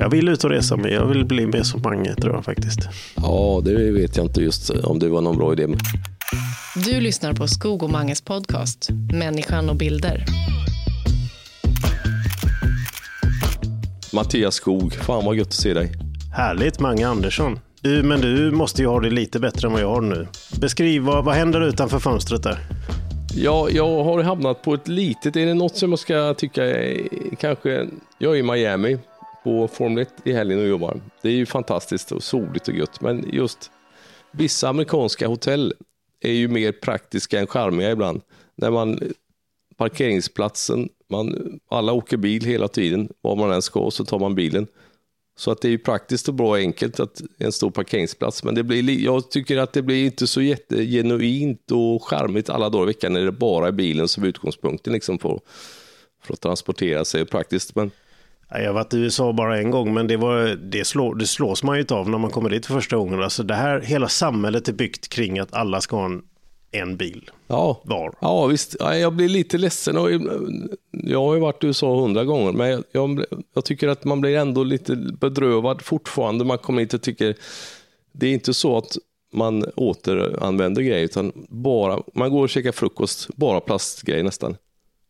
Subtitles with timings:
[0.00, 0.92] Jag vill ut och resa med.
[0.92, 2.80] Jag vill bli med som Mange tror jag faktiskt.
[3.14, 5.66] Ja, det vet jag inte just om det var någon bra idé.
[6.86, 10.24] Du lyssnar på Skog och Manges podcast Människan och bilder.
[14.12, 15.92] Mattias Skog, fan vad gött att se dig.
[16.34, 17.58] Härligt Mange Andersson.
[17.80, 20.26] Du, men du måste ju ha det lite bättre än vad jag har nu.
[20.60, 22.58] Beskriv, vad, vad händer utanför fönstret där?
[23.34, 27.08] Ja, jag har hamnat på ett litet, är det något som jag ska tycka är
[27.40, 27.86] kanske,
[28.18, 28.98] jag är i Miami
[29.44, 31.00] på Formel 1 i helgen och jobbar.
[31.22, 33.70] Det är ju fantastiskt och soligt och gött, men just
[34.32, 35.74] vissa amerikanska hotell
[36.20, 38.20] är ju mer praktiska än charmiga ibland.
[38.56, 39.00] När man
[39.76, 44.66] parkeringsplatsen, man, alla åker bil hela tiden, var man än ska så tar man bilen.
[45.36, 48.44] Så att det är ju praktiskt och bra och enkelt att en stor parkeringsplats.
[48.44, 52.84] Men det blir, jag tycker att det blir inte så jättegenuint och charmigt alla dagar
[52.84, 55.40] i veckan när det bara är bilen som är utgångspunkten liksom för,
[56.22, 57.74] för att transportera sig praktiskt.
[57.74, 57.90] Men...
[58.50, 61.62] Jag har varit i USA bara en gång, men det, var, det, slår, det slås
[61.62, 63.22] man ju av när man kommer dit för första gången.
[63.22, 66.22] Alltså det här, hela samhället är byggt kring att alla ska ha en
[66.70, 67.80] en bil ja.
[67.84, 68.14] var.
[68.20, 68.76] Ja, visst.
[68.80, 69.96] Ja, jag blir lite ledsen.
[70.92, 74.20] Jag har ju varit i USA hundra gånger, men jag, jag, jag, tycker att man
[74.20, 76.44] blir ändå lite bedrövad fortfarande.
[76.44, 77.34] Man kommer inte tycker
[78.12, 78.96] det är inte så att
[79.32, 84.56] man återanvänder grejer, utan bara, man går och käkar frukost, bara plastgrejer nästan.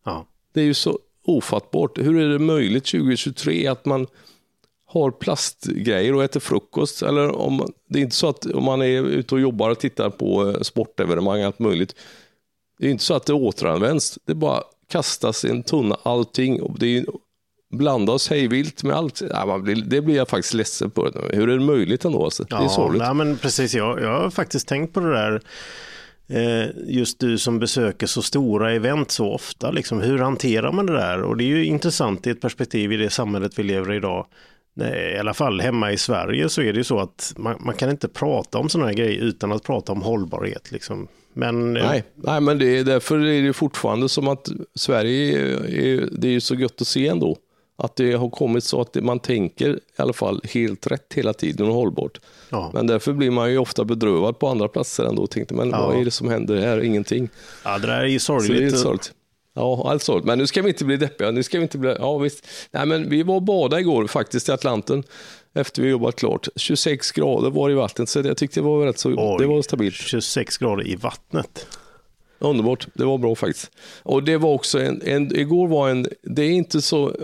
[0.05, 0.25] Ja.
[0.53, 1.97] Det är ju så ofattbart.
[1.97, 4.07] Hur är det möjligt 2023 att man
[4.85, 7.01] har plastgrejer och äter frukost.
[7.01, 10.09] Eller om, det är inte så att om man är ute och jobbar och tittar
[10.09, 11.95] på eh, sportevenemang, allt möjligt.
[12.79, 14.19] Det är inte så att det återanvänds.
[14.25, 16.61] Det bara kastas i en tunna allting.
[16.61, 17.05] Och det är,
[17.71, 19.21] blandas hejvilt med allt.
[19.29, 21.11] Ja, det blir jag faktiskt ledsen på.
[21.33, 22.23] Hur är det möjligt ändå?
[22.23, 22.45] Alltså?
[22.49, 23.01] Ja, det är sorgligt.
[23.01, 25.41] Nej, men precis, jag, jag har faktiskt tänkt på det där.
[26.29, 30.93] Eh, just du som besöker så stora event så ofta, liksom, hur hanterar man det
[30.93, 31.21] där?
[31.21, 34.25] Och det är ju intressant i ett perspektiv i det samhället vi lever i idag
[34.85, 37.89] i alla fall hemma i Sverige så är det ju så att man, man kan
[37.89, 40.71] inte prata om sådana här grejer utan att prata om hållbarhet.
[40.71, 41.07] Liksom.
[41.33, 46.09] Men, eh, nej, nej, men det är, därför är det fortfarande som att Sverige, är,
[46.11, 47.37] det är ju så gött att se ändå.
[47.81, 51.67] Att det har kommit så att man tänker i alla fall helt rätt hela tiden
[51.67, 52.19] och hållbart.
[52.49, 52.71] Ja.
[52.73, 55.87] Men därför blir man ju ofta bedrövad på andra platser ändå och tänkte, men ja.
[55.87, 56.83] vad är det som händer här?
[56.83, 57.29] Ingenting.
[57.63, 58.47] Ja, det där är ju sorgligt.
[58.47, 59.13] Så det är sorgligt.
[59.53, 60.21] Ja, alltså.
[60.23, 61.31] Men nu ska vi inte bli deppiga.
[61.31, 61.95] Nu ska vi inte bli...
[61.99, 62.47] Ja, visst.
[62.71, 65.03] Nej, men vi var och badade igår faktiskt i Atlanten
[65.53, 66.47] efter vi jobbat klart.
[66.55, 69.09] 26 grader var i vattnet, så jag tyckte det var rätt så...
[69.09, 69.95] Oj, det var stabilt.
[69.95, 71.67] 26 grader i vattnet.
[72.39, 72.87] Underbart.
[72.93, 73.71] Det var bra faktiskt.
[74.03, 75.01] Och det var också en...
[75.01, 76.07] en igår var en...
[76.23, 77.15] Det är inte så...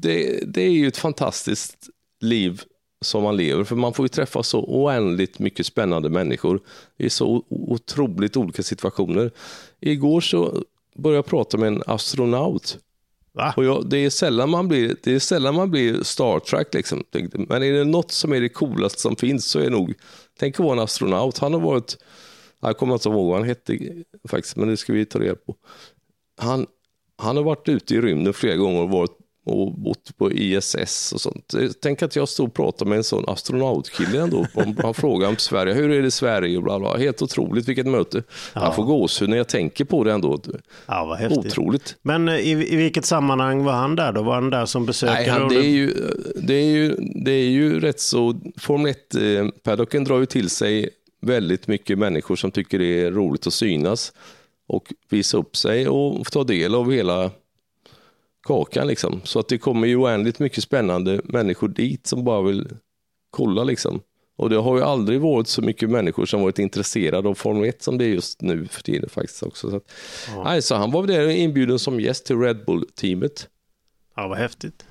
[0.00, 1.88] Det, det är ju ett fantastiskt
[2.20, 2.62] liv
[3.00, 6.60] som man lever, för man får ju träffa så oändligt mycket spännande människor
[6.98, 9.30] i så otroligt olika situationer.
[9.80, 10.64] Igår så
[10.96, 12.78] börja prata med en astronaut.
[13.32, 13.54] Va?
[13.56, 16.74] Och jag, det, är sällan man blir, det är sällan man blir Star Trek.
[16.74, 17.04] Liksom.
[17.48, 19.94] Men är det något som är det coolaste som finns så är det nog,
[20.38, 21.38] tänk att vara en astronaut.
[21.38, 21.96] Han har varit,
[22.60, 23.78] jag kommer inte ihåg vad han hette
[24.28, 25.56] faktiskt, men det ska vi ta reda på.
[26.36, 26.66] Han,
[27.16, 31.20] han har varit ute i rymden flera gånger och varit och bott på ISS och
[31.20, 31.54] sånt.
[31.82, 34.46] Tänk att jag stod och pratade med en sån astronautkille ändå.
[34.82, 36.60] Han frågade om Sverige, hur är det i Sverige?
[36.64, 36.96] bla bla.
[36.96, 38.22] Helt otroligt, vilket möte.
[38.54, 38.64] Ja.
[38.64, 40.40] Jag får gåshud när jag tänker på det ändå.
[40.86, 41.46] Ja, vad häftigt.
[41.46, 41.96] Otroligt.
[42.02, 44.22] Men eh, i, i vilket sammanhang var han där då?
[44.22, 45.16] Var han där som besökare?
[45.18, 45.94] Nej, han, det, är ju,
[46.36, 50.88] det, är ju, det är ju rätt så, Formel 1-paddocken eh, drar ju till sig
[51.22, 54.12] väldigt mycket människor som tycker det är roligt att synas
[54.66, 57.30] och visa upp sig och ta del av hela
[58.44, 58.86] kakan.
[58.86, 59.20] Liksom.
[59.24, 62.68] Så att det kommer ju oändligt mycket spännande människor dit som bara vill
[63.30, 63.64] kolla.
[63.64, 64.00] Liksom.
[64.36, 67.82] Och det har ju aldrig varit så mycket människor som varit intresserade av Formel 1
[67.82, 69.70] som det är just nu för tiden faktiskt också.
[69.70, 69.92] Så, att,
[70.34, 70.44] ja.
[70.44, 73.48] nej, så han var där inbjuden som gäst till Red Bull-teamet.
[74.16, 74.84] Ja, vad häftigt.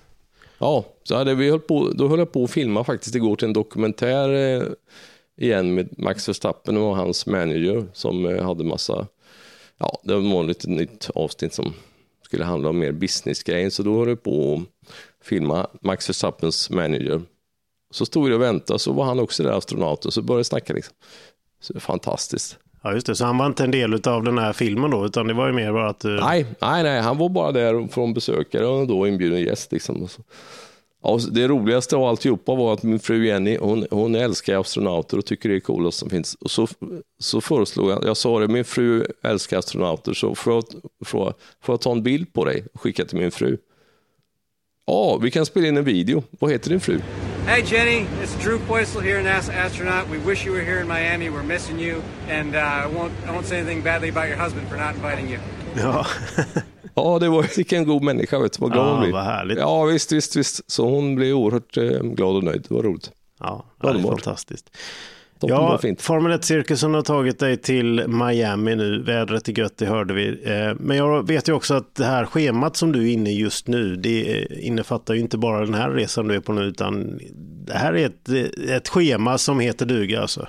[0.57, 3.47] Ja, så hade vi höll på, då höll jag på att filma faktiskt igår till
[3.47, 4.63] en dokumentär eh,
[5.37, 9.07] igen med Max Verstappen och hans manager som eh, hade massa,
[9.77, 11.73] ja det var ett nytt avsnitt som
[12.33, 13.69] skulle handla om mer businessgrejer.
[13.69, 14.61] Så då höll jag på
[15.21, 17.21] att filma Max Verstappens manager.
[17.91, 20.73] Så stod jag och väntade, så var han också där, astronauten, så började jag snacka.
[20.73, 20.95] Liksom.
[21.61, 22.57] Så fantastiskt.
[22.83, 23.15] Ja, just det.
[23.15, 25.53] Så han var inte en del av den här filmen då, utan det var ju
[25.53, 25.99] mer bara att...
[25.99, 26.19] Du...
[26.19, 29.71] Nej, nej, nej, han var bara där från besökare och då inbjuden gäst.
[29.71, 30.07] Liksom.
[31.05, 35.25] Ja, det roligaste av alltihopa var att min fru Jenny, hon, hon älskar astronauter och
[35.25, 36.35] tycker det är coolast som finns.
[36.35, 36.67] Och så,
[37.19, 40.63] så föreslog jag, jag sa det, min fru älskar astronauter, så får jag,
[41.05, 43.57] får, får jag ta en bild på dig och skicka till min fru?
[44.85, 46.23] Ja, vi kan spela in en video.
[46.29, 46.99] Vad heter din fru?
[47.47, 50.07] Hey Jenny, it's Drew Poisel here, NASA astronaut.
[50.11, 51.29] We wish you were here in Miami.
[51.29, 54.67] We're missing you, and uh, I won't I won't say anything badly about your husband
[54.69, 55.39] for not inviting you.
[55.75, 56.05] Ja.
[56.95, 59.11] Ja, det var vilken god människa, vet du, vad glad Ja, hon blev.
[59.13, 59.57] vad härligt.
[59.57, 60.71] Ja, visst, visst, visst.
[60.71, 62.65] Så hon blev oerhört eh, glad och nöjd.
[62.69, 63.11] Det var roligt.
[63.39, 64.77] Ja, det är fantastiskt.
[65.39, 65.95] Toppen Ja.
[65.99, 69.01] Formel 1-cirkusen har tagit dig till Miami nu.
[69.03, 70.27] Vädret är gött, det hörde vi.
[70.43, 73.37] Eh, Men jag vet ju också att det här schemat som du är inne i
[73.39, 77.19] just nu, det innefattar ju inte bara den här resan du är på nu, utan
[77.65, 78.29] det här är ett,
[78.69, 80.47] ett schema som heter duga alltså.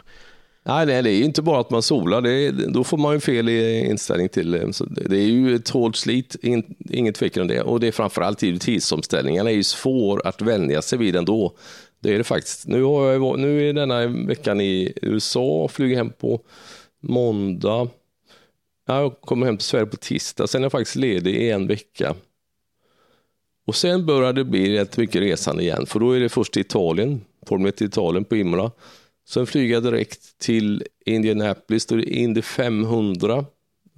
[0.66, 2.20] Nej, nej, det är ju inte bara att man solar.
[2.20, 4.72] Det är, då får man ju fel inställning till eh, det.
[4.72, 7.62] Så det är ju ett hårt slit, in, inget tvekan om det.
[7.62, 11.56] Och det är framförallt tidsomställningarna är ju svår att vänja sig vid ändå.
[12.00, 12.66] Det är det faktiskt.
[12.66, 16.40] Nu, har jag, nu är denna veckan i USA, flyger hem på
[17.00, 17.88] måndag.
[18.87, 22.14] Jag kommer hem till Sverige på tisdag, sen är jag faktiskt ledig i en vecka.
[23.66, 26.61] Och sen börjar det bli rätt mycket resande igen, för då är det först till
[26.61, 28.70] Italien, Formel 1 till Italien på Imola.
[29.29, 33.44] Sen flyger jag direkt till Indianapolis, då är det Indy 500.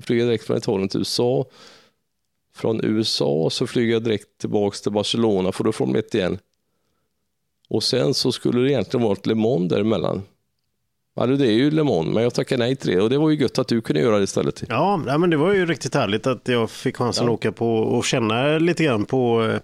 [0.03, 1.47] Flyger direkt från Italien till USA.
[2.55, 6.39] Från USA så flyger jag direkt tillbaks till Barcelona för då får de ett igen.
[7.69, 10.23] Och sen så skulle det egentligen vara Le Mans däremellan.
[11.19, 13.31] Ja, det är ju Le Mans, men jag tackade nej till det och det var
[13.31, 14.63] ju gött att du kunde göra det istället.
[14.69, 17.31] Ja, men det var ju riktigt härligt att jag fick chansen Ja.
[17.33, 19.59] att åka på och känna lite grann på eh,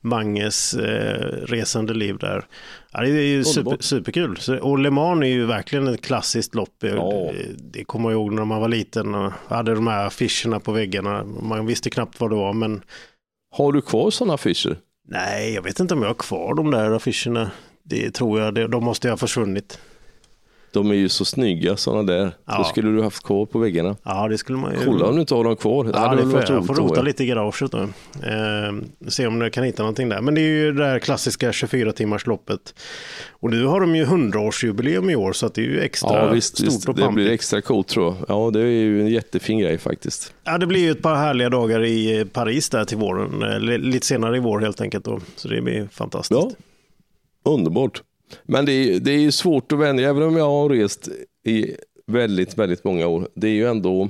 [0.00, 2.44] Manges eh, resande liv där.
[2.92, 4.38] Ja, det är ju super, superkul.
[4.62, 6.74] Och Le Mans är ju verkligen ett klassiskt lopp.
[6.80, 7.30] Ja.
[7.72, 11.24] Det kommer jag ihåg när man var liten och hade de här affischerna på väggarna.
[11.24, 12.82] Man visste knappt vad det var, men
[13.56, 14.76] Har du kvar sådana affischer?
[15.08, 17.50] nej, jag vet inte om jag har kvar de där affischerna.
[17.82, 19.78] Det tror jag, de måste ju ha försvunnit.
[20.72, 22.30] De är ju så snygga sådana där.
[22.46, 22.58] Ja.
[22.58, 23.96] Då skulle du haft kvar på väggarna.
[24.02, 24.84] Ja, det skulle man ju...
[24.84, 25.84] Kolla om du inte har dem kvar.
[25.84, 27.78] Det Ja, det får jag, jag får rota lite i garaget då.
[27.78, 30.20] Eh, se om jag kan hitta någonting där.
[30.20, 32.74] Men det är ju det här klassiska 24 timmars loppet.
[33.30, 36.54] Och nu har de ju 100-årsjubileum i år så det är ju extra Ja, visst,
[36.58, 36.88] stort visst.
[36.88, 37.14] och det pampigt.
[37.14, 38.16] blir extra coolt tror jag.
[38.28, 40.34] Ja, det är ju en jättefin grej faktiskt.
[40.44, 43.42] Ja, det blir ju ett par härliga dagar i eh, Paris där till våren.
[43.42, 45.20] Eller lite senare i vår helt enkelt då.
[45.36, 46.40] Så det blir fantastiskt.
[47.44, 48.02] Ja, underbart.
[48.42, 51.08] Men det är, det är ju svårt att vänja, även om jag har rest
[51.46, 53.28] i väldigt, väldigt många år.
[53.34, 54.02] Det är ju ändå,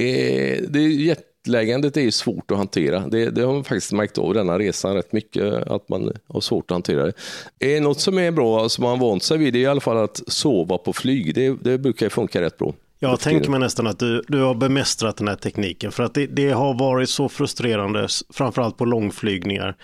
[0.00, 3.08] eh, det är jetläggandet är ju svårt att hantera.
[3.08, 6.70] Det, det har man faktiskt märkt av denna resan rätt mycket, att man har svårt
[6.70, 7.76] att hantera det.
[7.76, 9.80] Eh, något som är bra, som man har vant sig vid, det är i alla
[9.80, 11.34] fall att sova på flyg.
[11.34, 12.74] Det, det brukar funka rätt bra.
[12.98, 15.92] Jag tänker mig nästan att du, du har bemästrat den här tekniken.
[15.92, 19.76] För att det, det har varit så frustrerande, framförallt på långflygningar.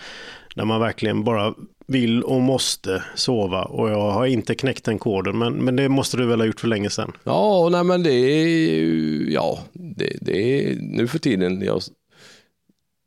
[0.55, 1.53] När man verkligen bara
[1.87, 3.63] vill och måste sova.
[3.63, 5.37] Och jag har inte knäckt den koden.
[5.37, 7.11] Men, men det måste du väl ha gjort för länge sedan.
[7.23, 11.81] Ja, nej men det är ja, det, det är nu för tiden, jag,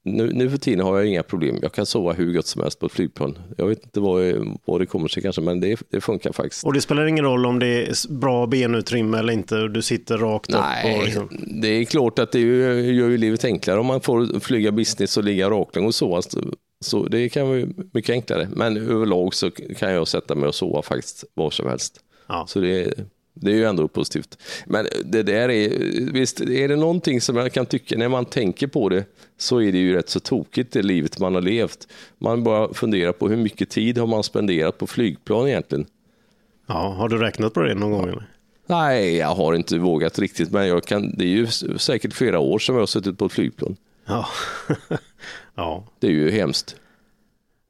[0.04, 1.58] nu, nu för tiden har jag inga problem.
[1.62, 3.38] Jag kan sova hur gott som helst på ett flygplan.
[3.56, 4.22] Jag vet inte vad,
[4.64, 6.64] vad det kommer sig kanske, men det, det funkar faktiskt.
[6.64, 9.68] Och det spelar ingen roll om det är bra benutrymme eller inte.
[9.68, 10.56] Du sitter rakt upp.
[10.56, 11.28] Och Nej, liksom,
[11.62, 15.24] det är klart att det gör ju livet enklare om man får flyga business och
[15.24, 16.22] ligga raklång och sova.
[16.86, 18.48] Så, det kan vara mycket enklare.
[18.52, 22.00] Men överlag så kan jag sätta mig och sova faktiskt var som helst.
[22.26, 22.44] ja.
[22.48, 22.94] Så det är,
[23.34, 24.38] det är ju ändå positivt.
[24.66, 25.70] Men det där är,
[26.12, 29.04] visst är det någonting som jag kan tycka, när man tänker på det,
[29.38, 31.88] så är det ju rätt så tokigt det livet man har levt.
[32.18, 35.86] Man bara funderar på hur mycket tid har man spenderat på flygplan egentligen?
[36.66, 38.08] ja, har du räknat på det någon gång?
[38.08, 38.26] Eller?
[38.66, 41.46] Nej, jag har inte vågat riktigt, men jag kan, det är ju
[41.78, 43.76] säkert flera år som jag har suttit på ett flygplan.
[44.06, 44.26] Ja.
[45.56, 45.84] ja.
[46.00, 46.76] Det är ju hemskt.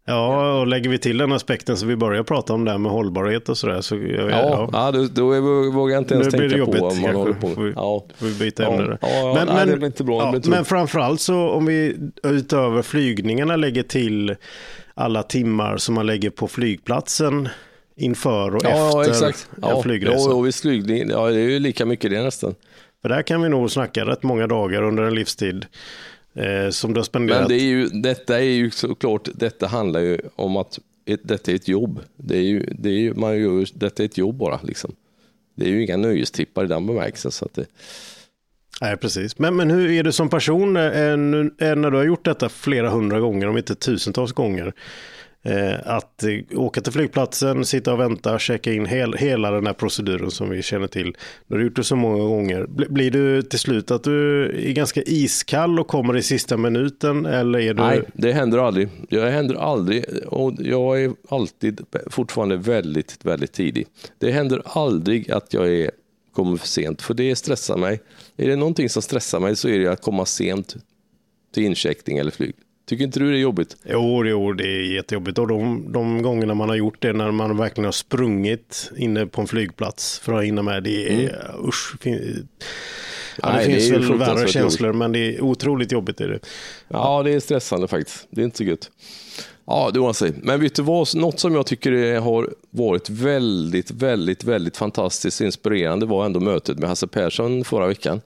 [0.08, 2.92] Ja, och lägger vi till den aspekten så vi börjar prata om det här med
[2.92, 3.80] hållbarhet och sådär.
[3.80, 4.90] Så, jag, Ja, ja.
[4.92, 5.26] då, då
[5.70, 7.72] vågar jag inte ens blir det tänka jobbigt på vad man håller på Får vi-.
[7.76, 8.04] Ja.
[8.16, 10.50] Får vi byta Ja, ämne ja, ja, nej, det blir inte bra, det ja, blir
[10.50, 14.36] men framförallt så om vi utöver flygningarna lägger till
[14.94, 17.48] alla timmar som man lägger på flygplatsen
[17.96, 19.48] inför och Ja, efter exakt.
[19.56, 20.28] en Ja, flygresa.
[20.30, 22.54] ja, och visst flygning, ja, det är ju lika mycket det nästan.
[23.02, 25.66] För där kan vi nog snacka rätt många dagar under en livstid
[26.36, 27.40] eh, som du har spenderat.
[27.40, 31.50] Men det är ju, detta är ju såklart, detta handlar ju om att ett, detta
[31.50, 32.00] är ett jobb.
[32.16, 34.94] Det är ju, det är ju, man gör, detta är ett jobb bara liksom.
[35.54, 37.30] Det är ju inga nöjestippar i den bemärkelsen.
[37.32, 37.66] Så att det,
[38.80, 39.38] Nej, precis.
[39.38, 42.48] Men, men hur är du som person eh, nu- eh, när du har gjort detta
[42.48, 44.72] flera hundra gånger, om inte tusentals gånger?
[45.46, 49.72] Eh, att eh, åka till flygplatsen, sitta och vänta, checka in hel, hela den här
[49.72, 51.16] proceduren som vi känner till.
[51.46, 52.66] Du har gjort det så många gånger.
[52.68, 57.26] Blir du till slut att du är ganska iskall och kommer i sista minuten?
[57.26, 57.82] Eller är du...
[57.82, 58.88] Nej, det händer aldrig.
[59.08, 63.86] Det händer aldrig och jag är alltid fortfarande väldigt, väldigt tidig.
[64.18, 65.90] Det händer aldrig att jag är,
[66.32, 68.00] kommer för sent, för det stressar mig.
[68.36, 70.76] Är det någonting som stressar mig så är det att komma sent
[71.54, 72.54] till incheckning eller flyg.
[72.88, 73.76] Tycker inte du det är jobbigt?
[73.84, 75.38] Jo, jo, det är jättejobbigt.
[75.38, 79.40] Och de, de gångerna man har gjort det, när man verkligen har sprungit inne på
[79.40, 81.68] en flygplats för att hinna med, det är Mm.
[81.68, 81.96] usch.
[82.00, 82.48] fin-
[83.42, 86.20] Ja, det Nej, finns är ju väl värre känslor, men det är otroligt jobbigt.
[86.20, 86.38] Är det.
[86.88, 88.26] Ja, det är stressande faktiskt.
[88.30, 88.90] Det är inte så gött.
[89.66, 90.32] Ja, det var sig.
[90.42, 91.16] Men vet du vad?
[91.16, 96.88] Något som jag tycker har varit väldigt, väldigt, väldigt fantastiskt inspirerande var ändå mötet med
[96.88, 98.20] Hasse Persson förra veckan.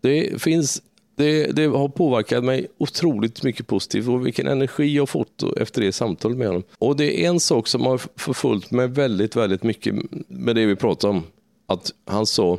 [0.00, 0.82] Det finns
[1.18, 5.80] det, det har påverkat mig otroligt mycket positivt och vilken energi jag har fått efter
[5.80, 6.62] det samtalet med honom.
[6.78, 9.94] Och det är en sak som har förföljt mig väldigt, väldigt mycket
[10.28, 11.22] med det vi pratade om.
[11.66, 12.58] Att han sa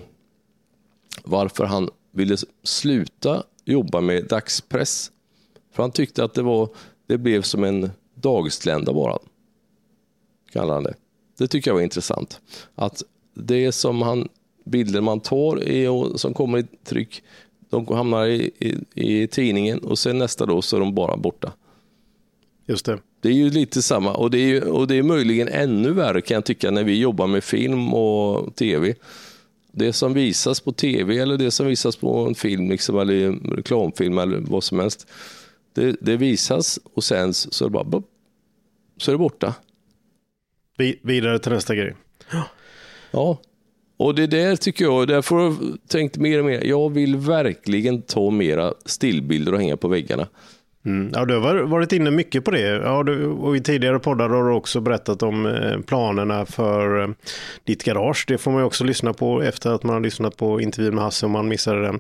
[1.24, 5.12] varför han ville sluta jobba med dagspress.
[5.74, 6.70] För han tyckte att det, var,
[7.08, 9.18] det blev som en dagslända bara.
[10.52, 10.94] Kallar han det.
[11.38, 12.42] Det tycker jag var intressant.
[12.76, 14.28] Att det som han,
[14.66, 17.24] bilder man tar är, och som kommer i tryck,
[17.70, 21.54] de hamnar i, i, i tidningen och sen nästa dag så är de bara borta.
[22.68, 23.00] Just det.
[23.22, 26.22] Det är ju lite samma och det är, ju, och det är möjligen ännu värre
[26.22, 28.96] kan jag tycka när vi jobbar med film och tv.
[29.72, 33.54] Det som visas på tv eller det som visas på en film liksom, eller en
[33.56, 35.08] reklamfilm eller vad som helst.
[35.74, 38.04] Det, det visas och sen så är det bara
[38.98, 39.56] så är det borta.
[40.78, 41.96] Vi, vidare till nästa grej.
[43.12, 43.38] Ja,
[44.00, 45.56] och det där tycker jag, därför har jag
[45.88, 50.28] tänkt mer och mer, jag vill verkligen ta mera stillbilder och hänga på väggarna.
[50.86, 51.12] Mm.
[51.14, 52.62] Ja, du har varit inne mycket på det.
[52.62, 57.10] Ja, du, och I tidigare poddar har du också berättat om eh, planerna för eh,
[57.64, 58.26] ditt garage.
[58.28, 61.26] Det får man också lyssna på efter att man har lyssnat på intervjun med Hasse
[61.26, 62.00] om man missade den.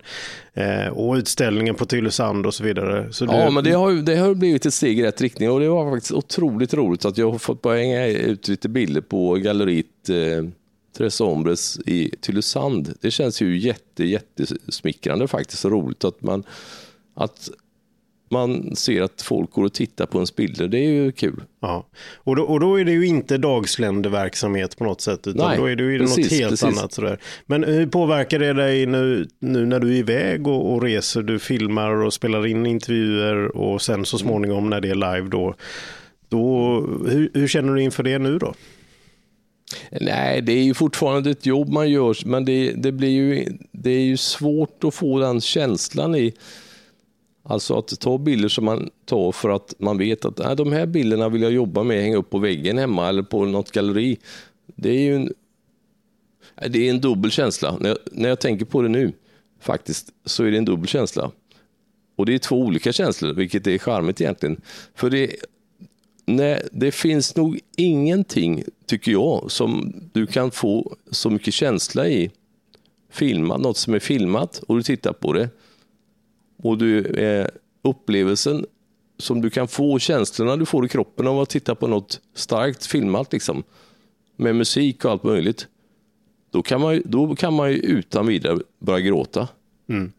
[0.53, 3.13] Eh, och utställningen på Tylösand och så vidare.
[3.13, 5.59] Så Ja, du, men det har, det har blivit ett steg i rätt riktning och
[5.59, 9.33] det var faktiskt otroligt roligt att jag har fått bara hänga ut lite bilder på
[9.33, 10.49] galleriet eh,
[10.99, 12.93] Tres Hombres i Tylösand.
[13.01, 16.43] Det känns ju jätte, jättesmickrande faktiskt och roligt att man,
[17.15, 17.49] att
[18.29, 20.67] man ser att folk går och tittar på ens bilder.
[20.67, 21.43] Det är ju kul.
[21.59, 21.85] Ja.
[22.15, 25.65] Och, då, och då är det ju inte dagsländeverksamhet på något sätt, utan Nej, då
[25.65, 26.77] är det ju precis, något helt precis.
[26.77, 26.93] annat.
[26.93, 27.19] Sådär.
[27.45, 31.21] Men hur påverkar det dig nu, nu när du är iväg och, och reser?
[31.21, 35.55] Du filmar och spelar in intervjuer och sen så småningom när det är live då,
[36.29, 36.75] då
[37.07, 38.53] hur, hur känner du inför det nu då?
[40.01, 43.91] Nej, det är ju fortfarande ett jobb man gör, men det, det, blir ju, det
[43.91, 46.33] är ju svårt att få den känslan i
[47.43, 50.85] Alltså att ta bilder som man tar för att man vet att nej, de här
[50.85, 54.17] bilderna vill jag jobba med, hänga upp på väggen hemma eller på något galleri.
[54.75, 55.33] Det är ju en,
[56.69, 57.77] det är en dubbel känsla.
[57.79, 59.11] När jag, när jag tänker på det nu,
[59.59, 61.31] faktiskt, så är det en dubbel känsla.
[62.15, 64.61] Och det är två olika känslor, vilket är charmigt egentligen.
[64.95, 65.35] För det,
[66.35, 72.31] nej, det finns nog ingenting, tycker jag, som du kan få så mycket känsla i.
[73.11, 75.49] Filmat, något som är filmat och du tittar på det
[76.57, 77.47] och du, eh,
[77.81, 78.65] upplevelsen
[79.17, 82.85] som du kan få, känslorna du får i kroppen av att titta på något starkt
[82.85, 83.63] filmat liksom,
[84.35, 85.67] med musik och allt möjligt,
[86.51, 89.47] då kan man, ju- då kan man ju utan vidare börja gråta.
[89.89, 90.11] Mm.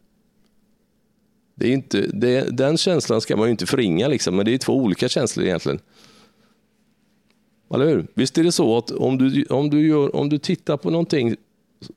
[1.60, 4.58] Det är inte, det, den känslan ska man ju inte förringa, liksom, men det är
[4.58, 5.78] två olika känslor egentligen.
[7.74, 8.06] Eller hur?
[8.14, 11.36] Visst är det så att om du, om du, gör, om du tittar på någonting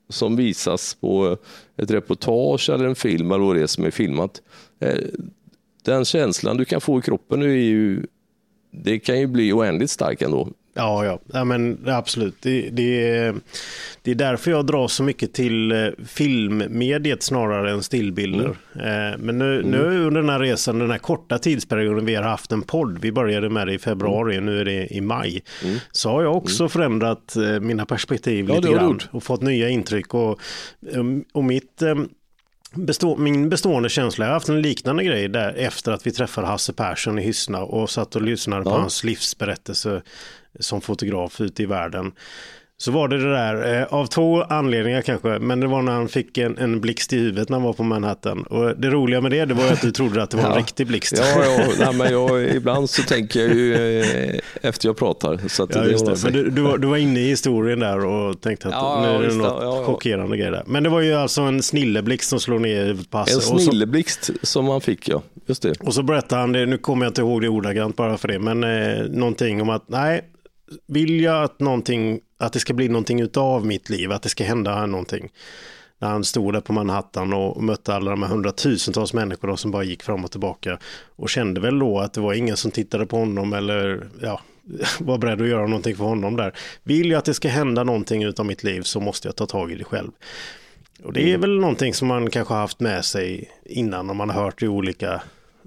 [0.09, 1.37] som visas på
[1.77, 4.41] ett reportage eller en film eller vad det är som är filmat.
[4.79, 5.03] Eh,
[5.83, 8.05] den känslan du kan få i kroppen är ju,
[8.71, 10.49] det kan ju bli oändligt stark ändå.
[10.75, 11.19] Ja, ja.
[11.33, 12.35] ja men absolut.
[12.41, 13.35] Det, det, är,
[14.01, 18.49] det är därför jag drar så mycket till eh, filmmediet snarare än stillbilder.
[18.75, 22.51] Eh, Men nu, nu under den här resan, den här korta tidsperioden vi har haft
[22.51, 25.43] en podd, vi började med det i februari, nu är det i maj,
[25.91, 30.13] så har jag också förändrat eh, mina perspektiv Ja, lite grann och fått nya intryck.
[30.13, 30.39] Och,
[30.91, 31.81] um, och mitt...
[32.75, 36.47] Bestå, min bestående känsla, jag har haft en liknande grej där efter att vi träffade
[36.47, 38.77] Hasse Persson i Hyssna och satt och lyssnade på Ja.
[38.77, 40.01] hans livsberättelse
[40.59, 42.11] som fotograf ute i världen.
[42.77, 46.07] Så var det det där, eh, av två anledningar kanske, men det var när han
[46.07, 48.43] fick en, en blixt i huvudet när han var på Manhattan.
[48.43, 50.57] Och det roliga med det, det var att du trodde att det var en Ja.
[50.57, 51.13] riktig blixt.
[51.17, 55.39] Ja, ja nej, men jag, ibland så tänker jag ju eh, efter jag pratar.
[55.47, 56.17] Så Ja, just det.
[56.23, 59.25] Men du, du, var, du var inne i historien där och tänkte att Ja, nu
[59.25, 60.63] är det något ja, chockerande grej där.
[60.65, 63.33] Men det var ju alltså en snilleblixt som slår ner i Hasse.
[63.35, 65.21] En så- snilleblixt som man fick, ja.
[65.45, 65.73] Just det.
[65.81, 68.39] Och så berättar han det, nu kommer jag inte ihåg det ordagrant bara för det,
[68.39, 70.21] men eh, någonting om att nej,
[70.87, 74.43] vill jag att, någonting, att det ska bli någonting utav mitt liv, att det ska
[74.43, 75.29] hända här någonting.
[75.99, 79.71] När han stod där på Manhattan och mötte alla de här hundratusentals människor då som
[79.71, 80.79] bara gick fram och tillbaka.
[81.15, 84.41] Och kände väl då att det var ingen som tittade på honom eller ja,
[84.99, 86.53] var beredd att göra någonting för honom där.
[86.83, 89.71] Vill jag att det ska hända någonting utav mitt liv så måste jag ta tag
[89.71, 90.11] i det själv.
[91.03, 94.29] Och det är väl någonting som man kanske har haft med sig innan om man
[94.29, 95.21] har hört i olika,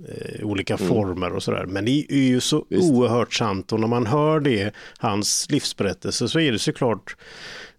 [0.08, 1.66] eh, olika former och sådär.
[1.66, 2.90] Men det är ju så Visst.
[2.92, 7.16] oerhört sant och när man hör det, hans livsberättelse, så är det såklart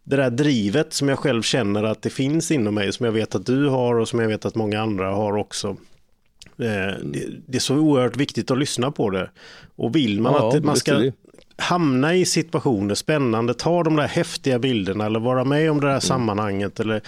[0.04, 3.36] det där drivet som jag själv känner att det finns inom mig, som jag vet
[3.36, 5.68] att du har och som jag vet att många andra har också.
[6.58, 9.30] Eh, det, det är så oerhört viktigt att lyssna på det.
[9.76, 11.12] Och vill man Ja, att man ska
[11.58, 16.00] hamna i situationer, spännande, ta de där häftiga bilderna eller vara med om det där
[16.00, 17.02] sammanhanget eller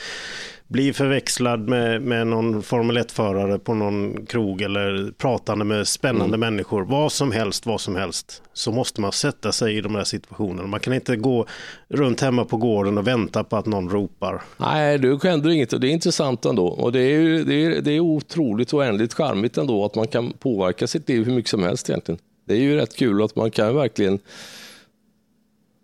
[0.69, 6.81] bli förväxlad med, med någon Formel 1-förare på någon krog eller pratande med spännande människor,
[6.81, 10.67] vad som helst, vad som helst, så måste man sätta sig i de här situationerna.
[10.67, 11.45] Man kan inte gå
[11.87, 14.41] runt hemma på gården och vänta på att någon ropar.
[14.57, 16.67] Nej, du händer inget och det är intressant ändå.
[16.67, 20.33] Och det är, ju, det är, det är otroligt oändligt charmigt ändå att man kan
[20.33, 22.19] påverka sitt liv hur mycket som helst egentligen.
[22.47, 24.19] Det är ju rätt kul att man kan verkligen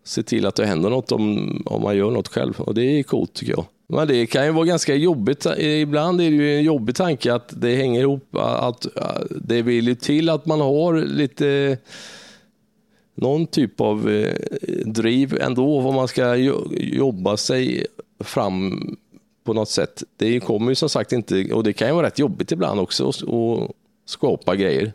[0.03, 2.61] se till att det händer något om, om man gör något själv.
[2.61, 3.65] Och det är coolt tycker jag.
[3.87, 5.45] Men det kan ju vara ganska jobbigt.
[5.57, 8.35] Ibland är det ju en jobbig tanke att det hänger ihop.
[8.35, 11.77] Att eh, det vill ju till att man har lite eh,
[13.15, 14.33] någon typ av eh,
[14.85, 16.35] driv ändå vad man ska
[16.75, 17.85] jobba sig
[18.19, 18.81] fram
[19.43, 20.03] på något sätt.
[20.17, 23.09] Det kommer ju som sagt inte, och det kan ju vara rätt jobbigt ibland också
[23.09, 23.71] att
[24.05, 24.93] skapa grejer.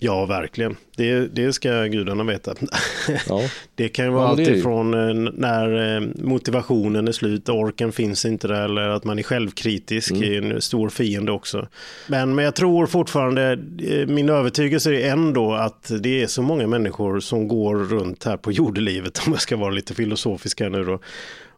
[0.00, 0.76] Ja, verkligen.
[0.96, 2.54] Det, det ska gudarna veta.
[3.28, 3.42] Ja.
[3.74, 4.58] Det kan ju vara Ja, det är allt det.
[4.58, 4.94] ifrån
[5.26, 10.10] eh, när eh, motivationen är slut, orken finns inte där eller att man är självkritisk
[10.10, 10.22] Mm.
[10.50, 11.68] är en stor fiende också.
[12.06, 13.52] Men, men jag tror fortfarande,
[13.88, 18.36] eh, min övertygelse är ändå att det är så många människor som går runt här
[18.36, 21.00] på jordelivet, om jag ska vara lite filosofisk här nu då,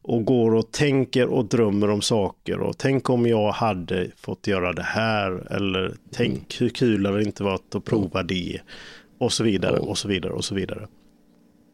[0.02, 4.73] och går och tänker och drömmer om saker och tänk om jag hade fått göra
[4.73, 6.45] det här eller tänk Mm.
[6.59, 8.61] hur kul hade det inte varit att prova det
[9.19, 10.88] och så vidare och så vidare och så vidare.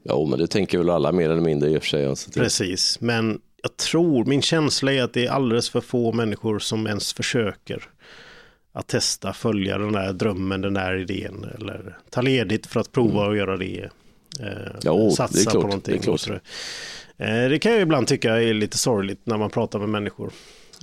[0.02, 2.06] ja, men det tänker väl alla mer eller mindre i och för sig.
[2.06, 6.58] Alltså, Precis, men jag tror, min känsla är att det är alldeles för få människor
[6.58, 7.82] som ens försöker
[8.72, 13.26] att testa, följa den där drömmen, den där idén eller ta ledigt för att prova
[13.30, 13.88] att göra det.
[14.40, 14.48] Eh,
[14.84, 15.94] Jo, det är satsa klart, på någonting.
[15.94, 16.40] det är klart.
[17.18, 20.30] Eh, det kan jag ibland tycka är lite sorgligt när man pratar med människor.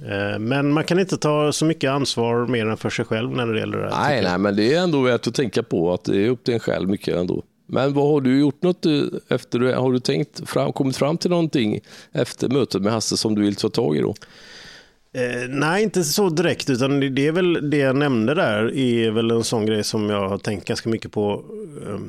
[0.09, 3.47] Eh, men man kan inte ta så mycket ansvar mer än för sig själv när
[3.47, 4.03] det gäller det här.
[4.09, 6.53] Nej, nej, men det är ändå värt att tänka på att det är upp till
[6.53, 7.43] en själv mycket ändå.
[7.67, 8.91] Men vad har du gjort något eh,
[9.29, 11.79] efter, har du tänkt fram, kommit fram till någonting
[12.11, 14.15] efter mötet med Hasse som du vill ta tag i då?
[15.15, 19.11] Eh, nej, inte så direkt, utan det- det är väl det jag nämnde där är
[19.11, 21.43] väl en sån grej som jag har tänkt ganska mycket på
[21.87, 21.99] eh,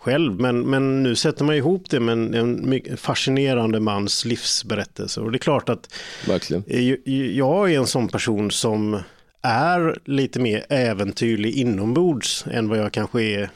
[0.00, 0.40] själv.
[0.40, 5.20] Men, men nu sätter man ihop det med en, en fascinerande mans livsberättelse.
[5.20, 5.94] Och det är klart att
[6.28, 6.64] Verkligen.
[6.66, 8.98] eh, jag är en sån person som
[9.42, 13.50] är lite mer äventyrlig inombords än vad jag kanske är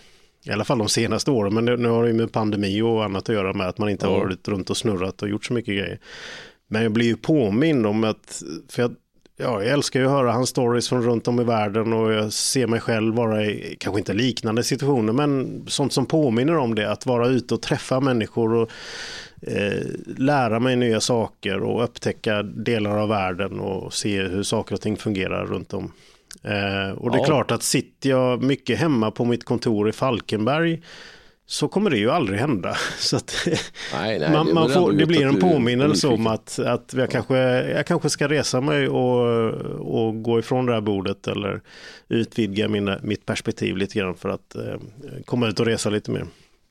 [0.47, 3.29] i alla fall de senaste åren, men nu har det ju med pandemi och annat
[3.29, 5.75] att göra med att man inte har varit runt och snurrat och gjort så mycket
[5.75, 5.99] grejer.
[6.69, 8.95] Men jag blir ju påmind om att, för jag,
[9.37, 12.33] ja, jag älskar ju att höra hans stories från runt om i världen och jag
[12.33, 16.91] ser mig själv vara i, kanske inte liknande situationer, men sånt som påminner om det,
[16.93, 18.71] att vara ute och träffa människor och
[19.43, 19.83] eh,
[20.17, 24.97] lära mig nya saker och upptäcka delar av världen och se hur saker och ting
[24.97, 25.93] fungerar runt om.
[26.43, 27.25] Eh, och det är Ja.
[27.25, 30.83] klart att sitter jag mycket hemma på mitt kontor i Falkenberg
[31.47, 32.77] så kommer det ju aldrig hända.
[32.99, 33.19] Så
[33.93, 37.87] Nej, nej, man, man får, det blir en påminnelse om att, att jag, kanske, jag
[37.87, 41.61] kanske ska resa mig och, och gå ifrån det här bordet eller
[42.09, 44.63] utvidga mina, mitt perspektiv lite grann för att eh,
[45.25, 46.27] komma ut och resa lite mer.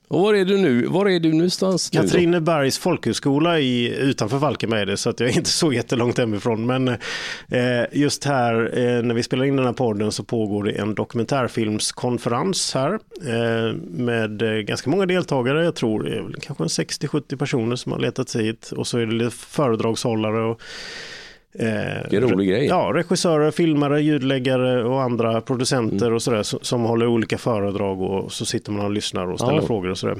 [0.08, 0.86] Och var är du nu?
[0.86, 2.00] Var är du någonstans nu?
[2.00, 6.66] Katrinebergs folkhögskola i, utanför Falkenberg är det, så att jag är inte så jättelångt hemifrån.
[6.66, 10.72] Men eh, just här, eh, när vi spelar in den här podden så pågår det
[10.72, 12.92] en dokumentärfilmskonferens här
[13.26, 15.64] eh, med eh, ganska många deltagare.
[15.64, 18.98] Jag tror det är väl kanske 60-70 personer som har letat sig hit och så
[18.98, 20.60] är det lite föredragshållare och
[21.58, 22.66] Eh, Vilken rolig grej.
[22.66, 26.14] Ja, regissörer, filmare, ljudläggare och andra producenter Mm.
[26.14, 29.54] och sådär som, som håller olika föredrag och så sitter man och lyssnar och ställer
[29.60, 29.66] Ja.
[29.66, 30.16] frågor och sådär.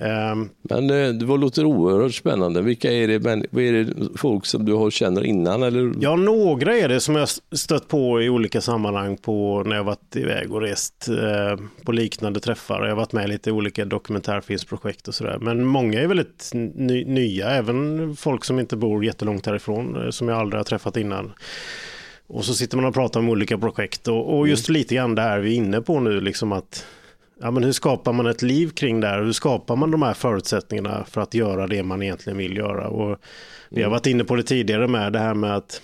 [0.00, 2.62] Ehm, Men eh, det var- låter oerhört spännande.
[2.62, 5.62] Vilka är det, men, vad är det folk som du har känner innan?
[5.62, 5.92] Eller?
[6.00, 10.16] Ja, några är det som jag stött på i olika sammanhang på när jag varit
[10.16, 12.82] iväg och rest eh, på liknande träffar.
[12.82, 15.38] Jag har varit med i lite olika dokumentärfilmsprojekt och sådär.
[15.40, 20.28] Men många är väldigt ny, nya, även folk som inte bor jättelångt härifrån, eh, som
[20.28, 21.32] jag aldrig har träffat innan.
[22.26, 25.22] Och så sitter man och pratar om olika projekt och, och just lite grann det
[25.22, 26.86] här vi är inne på nu, liksom att
[27.40, 29.22] Ja, men hur skapar man ett liv kring det här?
[29.22, 32.88] Hur skapar man de här förutsättningarna för att göra det man egentligen vill göra?
[32.88, 33.18] Och
[33.70, 35.82] vi har varit inne på det tidigare med det här med att,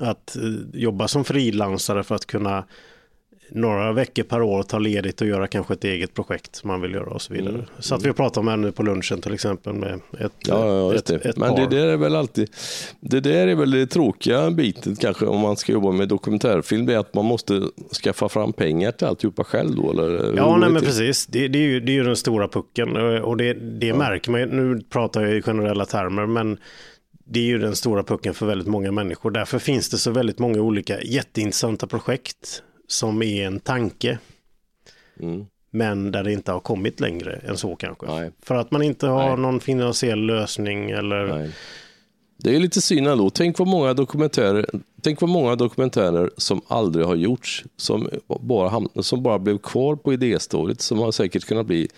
[0.00, 0.42] att eh,
[0.80, 2.64] jobba som frilansare för att kunna
[3.54, 6.92] några veckor per år ta ledigt och göra kanske ett eget projekt som man vill
[6.94, 7.66] göra och så vidare.
[7.78, 10.30] Så att vi pratar om här nu på lunchen till exempel med ett, Mm.
[10.46, 11.14] Ja, ja ett, det.
[11.24, 11.60] ett Men par.
[11.60, 12.50] det där är väl alltid,
[13.00, 16.94] det där är väl det tråkiga biten kanske om man ska jobba med dokumentärfilm, det
[16.94, 17.62] är att man måste
[18.02, 19.90] skaffa fram pengar till alltihopa själv då?
[19.90, 21.26] Eller, Ja, nej, det men precis.
[21.26, 24.40] Det, det, är ju, det är ju den stora pucken och det, det märker man
[24.40, 24.46] ju.
[24.46, 26.58] Nu pratar jag i generella termer, men
[27.26, 29.30] det är ju den stora pucken för väldigt många människor.
[29.30, 34.18] Därför finns det så väldigt många olika jätteintressanta projekt som är en tanke.
[35.20, 35.46] Mm.
[35.70, 38.06] Men där det inte har kommit längre än så kanske.
[38.06, 38.30] Nej.
[38.42, 39.36] För att man inte har Nej.
[39.36, 41.50] någon finansiell lösning eller Nej.
[42.36, 43.30] Det är lite synd ändå.
[43.30, 44.66] Tänk vad många dokumentärer,
[45.02, 48.08] tänk vad många dokumentärer som aldrig har gjorts, som
[48.40, 51.88] bara, hamn, som bara blev kvar på idéstadiet, som har säkert kunnat bli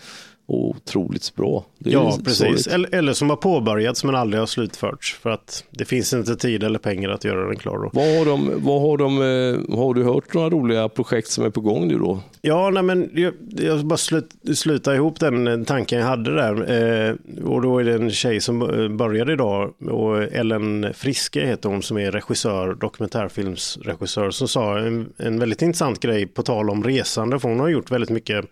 [0.47, 1.65] otroligt bra.
[1.77, 2.67] Ja, precis.
[2.67, 5.13] Eller, eller som har påbörjats men aldrig har slutförts.
[5.13, 7.77] För att det finns inte tid eller pengar att göra den klar.
[7.77, 7.89] Då.
[7.93, 11.49] Vad har, de, vad har, de, eh, har du hört några roliga projekt som är
[11.49, 12.19] på gång nu då?
[12.41, 16.53] Ja, nej, men jag, jag bara slut, sluta ihop den eh, tanken jag hade där.
[17.09, 19.73] Eh, och då är det en tjej som eh, började idag.
[19.89, 24.31] Och Ellen Friske heter hon som är regissör, dokumentärfilmsregissör.
[24.31, 27.39] Som sa en, en väldigt intressant grej på tal om resande.
[27.39, 28.45] För hon har gjort väldigt mycket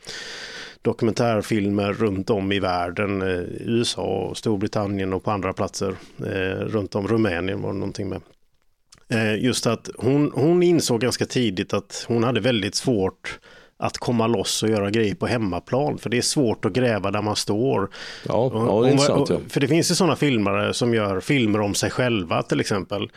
[0.85, 3.21] dokumentärfilmer runt om i världen.
[3.21, 5.95] Eh, USA, och Storbritannien och på andra platser.
[6.19, 8.21] Eh, runt om Rumänien var det någonting med.
[9.07, 13.39] Eh, just att hon, hon insåg ganska tidigt att hon hade väldigt svårt
[13.77, 15.97] att komma loss och göra grejer på hemmaplan.
[15.97, 17.89] För det är svårt att gräva där man står.
[18.27, 19.29] Ja, ja det är intressant.
[19.29, 19.39] Ja.
[19.49, 23.09] För det finns ju sådana filmare som gör filmer om sig själva till exempel.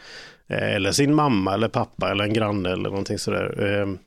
[0.48, 3.98] Eller sin mamma eller pappa eller en granne eller någonting sådär.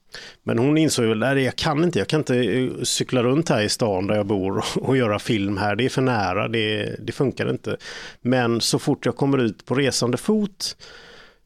[0.43, 3.62] Men hon insåg väl, nej jag kan inte, jag kan inte eh, cykla runt här
[3.62, 5.76] i stan där jag bor och göra film här.
[5.76, 7.78] Det är för nära, det, det funkar inte.
[8.21, 10.76] Men så fort jag kommer ut på resande fot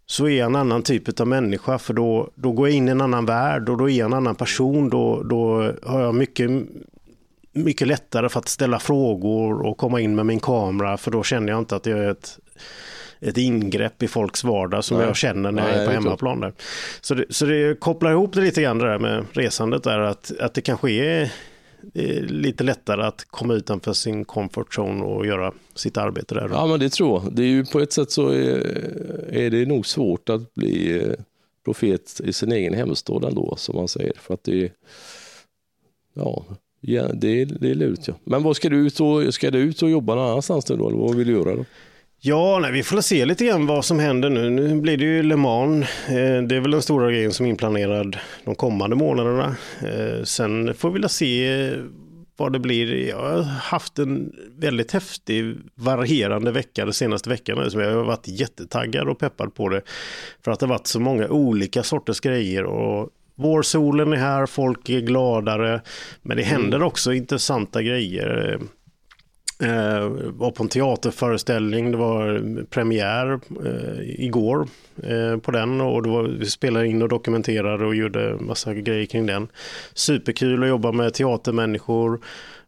[0.06, 2.92] så är jag en annan typ av människa för då, då går jag in i
[2.92, 4.90] en annan värld och då är jag en annan person.
[4.90, 6.52] Då, då har jag mycket,
[7.54, 11.50] mycket lättare för att ställa frågor och komma in med min kamera för då känner
[11.50, 12.40] jag inte att jag är ett,
[13.28, 15.08] ett ingrepp i folks vardag som Nej.
[15.08, 16.40] jag känner när Nej, jag är på är hemmaplan.
[16.40, 16.54] Där.
[17.02, 20.32] Så, det, så det kopplar ihop det lite grann det där med resandet där att,
[20.40, 21.32] att det kanske är
[22.28, 26.50] lite lättare att komma utanför sin comfort zone och göra sitt arbete där.
[26.52, 27.34] ja, men det tror jag.
[27.36, 28.58] Det är ju på ett sätt så är,
[29.32, 31.14] är det nog svårt att bli eh,
[31.66, 34.14] profet i sin egen hemstad ändå, som man säger.
[34.20, 34.72] För att det,
[36.14, 36.46] ja,
[36.82, 38.08] ja det, är- det är lurigt.
[38.08, 38.14] Ja.
[38.24, 40.88] Men vad ska du ut och, ska du ut och jobba någon annanstans nu då?
[40.88, 41.66] Eller vad vill du göra då?
[42.20, 44.50] Ja, nej, vi får se lite grann vad som händer nu.
[44.50, 45.86] Nu blir det ju Le Mans.
[46.08, 49.56] Eh, det är väl den stora grejen som är inplanerad de kommande månaderna.
[49.82, 51.72] Eh, sen får vi väl se
[52.38, 53.10] vad det blir.
[53.10, 57.70] Jag har haft en väldigt häftig varierande vecka de senaste veckorna.
[57.70, 59.82] Så jag har varit jättetaggad och peppad på det.
[60.44, 62.64] För att det har varit så många olika sorters grejer.
[62.64, 65.82] Och vårsolen är här, folk är gladare.
[66.22, 68.60] Men det händer också intressanta grejer.
[69.64, 74.68] Eh, var på en teaterföreställning, det var premiär eh, igår
[75.04, 79.06] eh, på den och det var, vi spelade in och dokumenterade och gjorde massa grejer
[79.06, 79.48] kring den.
[79.94, 82.20] Superkul att jobba med teatermänniskor,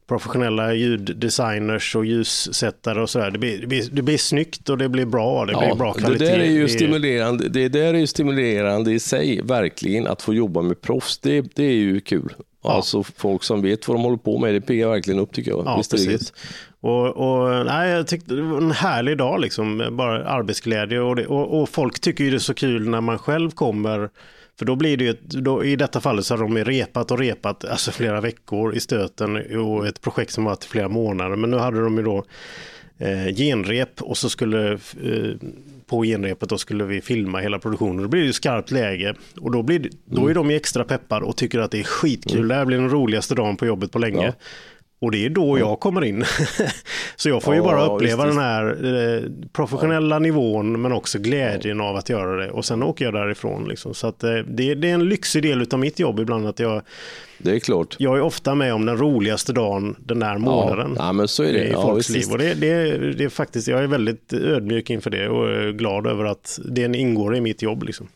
[0.08, 3.32] professionella ljuddesigners och ljussättare och sådär.
[3.32, 6.00] Det blir, det, blir, det blir snyggt och det blir bra, det blir bra det
[6.00, 6.26] kvalitet.
[6.26, 10.34] där är ju Det- stimulerande, det där är ju stimulerande i sig, verkligen, att få
[10.34, 11.20] jobba med proffs.
[11.20, 12.34] Det, det är ju kul.
[12.72, 15.64] Alltså folk som vet vad de håller på med, det piggar verkligen upp tycker jag.
[15.66, 16.34] Ja, Visst precis.
[16.80, 19.88] Och, och, nej, jag tyckte det var en härlig dag, liksom.
[19.92, 21.00] bara arbetsglädje.
[21.00, 24.10] Och, det, och, och folk tycker ju det är så kul när man själv kommer.
[24.60, 27.66] För då blir det ju, då, i detta fallet så har de repat och repat,
[27.66, 31.36] alltså flera veckor i stöten och ett projekt som varit flera månader.
[31.36, 32.26] Men nu hade de ju då
[32.98, 35.34] eh, genrep och så skulle eh,
[35.88, 38.04] på genrepet då skulle vi filma hela produktionen.
[38.04, 41.22] Då blir det ju skarpt läge och då, blir det, då är de extra peppar
[41.22, 42.48] och tycker att det är skitkul.
[42.48, 44.26] Det här blir den roligaste dagen på jobbet på länge.
[44.26, 44.34] Ja.
[45.00, 46.26] Och det är då jag kommer in.
[47.16, 51.96] så jag får ju bara uppleva den här eh, professionella nivån men också glädjen av
[51.96, 52.52] att göra det.
[52.52, 53.68] Och sen åker jag därifrån.
[53.68, 53.94] Liksom.
[53.94, 56.82] Så att, eh, det, är en lyxig del av mitt jobb ibland att jag,
[57.38, 57.96] Det är klart.
[58.00, 60.96] jag är ofta med om den roligaste dagen den här månaden.
[60.98, 61.68] Ja, men så är det.
[61.68, 62.26] I Ja, folks liv.
[62.32, 66.08] Och det, det, det är faktiskt, jag är väldigt ödmjuk inför det och är glad
[66.08, 67.84] över att det ingår i mitt jobb.
[67.84, 68.08] Liksom.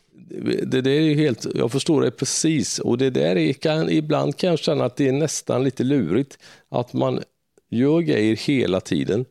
[0.64, 2.80] Det det är ju helt, jag förstår det precis.
[2.80, 6.38] Och det där är, kan, ibland kan jag känna att det är nästan lite lurigt
[6.70, 7.22] att man
[7.70, 9.26] gör grejer hela tiden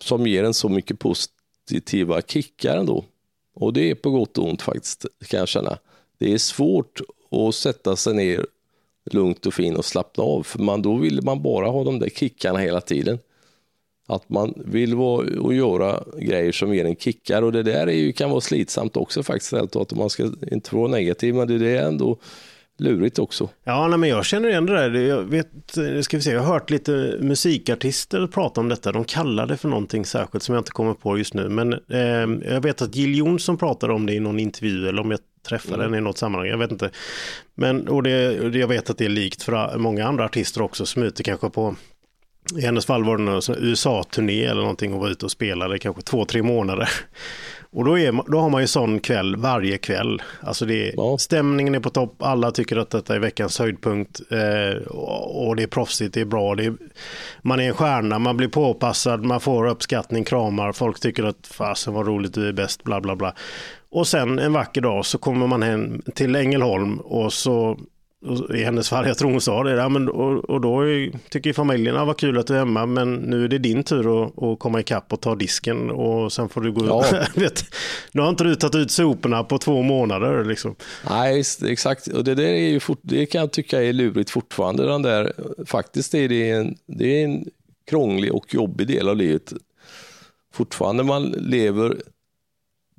[0.00, 3.04] som ger en så mycket positiva kickar ändå.
[3.54, 5.78] Och det är på gott och ont faktiskt, kan jag känna.
[6.18, 8.46] Det är svårt att sätta sig ner
[9.10, 12.08] lugnt och fint och slappna av, för man, då vill man bara ha de där
[12.08, 13.18] kickarna hela tiden.
[14.06, 17.92] Att man vill vara och göra grejer som ger en kickar och det där är
[17.92, 19.52] ju, kan vara slitsamt också faktiskt.
[19.52, 22.18] att Man ska inte vara negativ, men det är ändå
[22.78, 23.48] lurigt också.
[23.64, 24.90] Ja, nej, men jag känner igen det där.
[24.94, 28.92] Jag, vet, eh, ska vi se, jag har hört lite musikartister prata om detta.
[28.92, 31.48] De kallar det för någonting särskilt som jag inte kommer på just nu.
[31.48, 35.10] Men eh, jag vet att Jill Johnson pratade om det i någon intervju eller om
[35.10, 35.84] jag träffade Mm.
[35.86, 36.48] henne i något sammanhang.
[36.48, 36.90] Jag vet inte.
[37.54, 41.02] Men, och det- jag vet att det är likt för många andra artister också som
[41.02, 41.76] är ute kanske på
[42.58, 46.02] I hennes fall var det en USA-turné eller någonting och var ute och spelade kanske
[46.02, 46.88] två, tre månader.
[47.70, 50.22] Och då, är, då har man ju sån kväll varje kväll.
[50.40, 51.18] Alltså det, Ja.
[51.18, 54.20] Stämningen är på topp, alla tycker att detta är veckans höjdpunkt.
[54.30, 56.54] Eh, och, det är proffsigt, det är bra.
[56.54, 56.74] Det är,
[57.42, 60.72] man är en stjärna, man blir påpassad, man får uppskattning, kramar.
[60.72, 63.34] Folk tycker att fasen vad roligt, du är bäst, bla bla bla.
[63.90, 67.78] Och sen en vacker dag så kommer man hem till Ängelholm och så
[68.54, 70.82] i hennes fall, jag tror hon sa det, ja, men, och, och då
[71.28, 74.42] tycker familjen, vad kul att du är hemma, men nu är det din tur att,
[74.42, 77.04] att komma ikapp och ta disken och sen får du gå Ja.
[77.34, 77.64] vet,
[78.12, 80.44] Nu har inte du tagit ut soporna på två månader.
[80.44, 80.74] Liksom.
[81.08, 82.06] Nej, exakt.
[82.06, 84.86] Och det där är ju fort, det kan jag tycka är lurigt fortfarande.
[84.86, 85.32] Den där,
[85.66, 87.44] faktiskt är det en, det är en
[87.90, 89.52] krånglig och jobbig del av livet.
[90.54, 91.96] Fortfarande man lever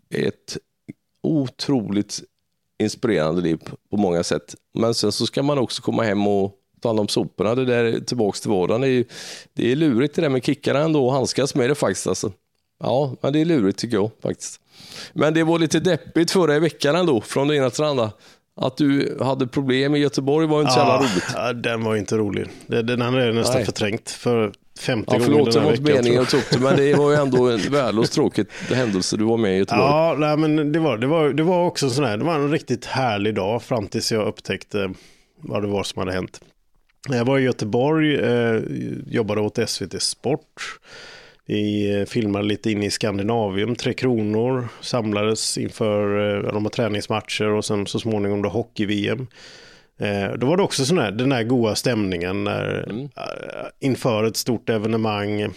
[0.10, 0.58] ett
[1.22, 2.24] otroligt
[2.80, 3.60] inspirerande liv
[3.92, 4.56] på många sätt.
[4.74, 7.56] Men sen så ska man också komma hem och ta hand om soporna.
[7.56, 8.82] Det där tillbaks till vardagen.
[8.82, 9.06] Det är, ju-
[9.54, 12.08] det är lurigt det där med kickarna ändå och handskas med det faktiskt.
[12.08, 12.32] Alltså.
[12.80, 14.60] Ja, men det är lurigt tycker jag faktiskt.
[15.14, 18.12] Men det var lite deppigt förra veckan ändå, från det ena till det andra.
[18.62, 21.24] Att du hade problem i Göteborg var inte så jävla roligt.
[21.34, 22.48] ja, den var inte rolig.
[22.68, 23.66] Den, den hade jag nästan Nej.
[23.66, 27.12] förträngt för 50 Ja, förlåt, det var inte meningen ta upp det, men det var
[27.12, 29.60] ju ändå en värdelöst tråkigt händelse du var med i jag.
[29.60, 29.86] Göteborg.
[29.86, 32.52] Ja, nej, men det var, det, var, det var också sån här, det var en
[32.52, 34.92] riktigt härlig dag fram tills jag upptäckte
[35.42, 36.42] vad det var som hade hänt.
[37.10, 38.62] Jag var i Göteborg, eh,
[39.08, 40.80] jobbade åt SVT Sport.
[41.46, 47.66] Vi eh, filmade lite in i Skandinavien, Tre Kronor, samlades inför eh, de träningsmatcher och
[47.66, 49.28] sen så småningom då hockey-VM.
[50.00, 53.02] Eh, då var det också sån här, den här goa stämningen när, Mm.
[53.04, 53.08] eh,
[53.80, 55.42] inför ett stort evenemang.
[55.42, 55.50] eh,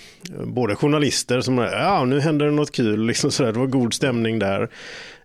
[0.45, 3.53] Både journalister som, ja nu händer det något kul, liksom sådär.
[3.53, 4.69] det var god stämning där.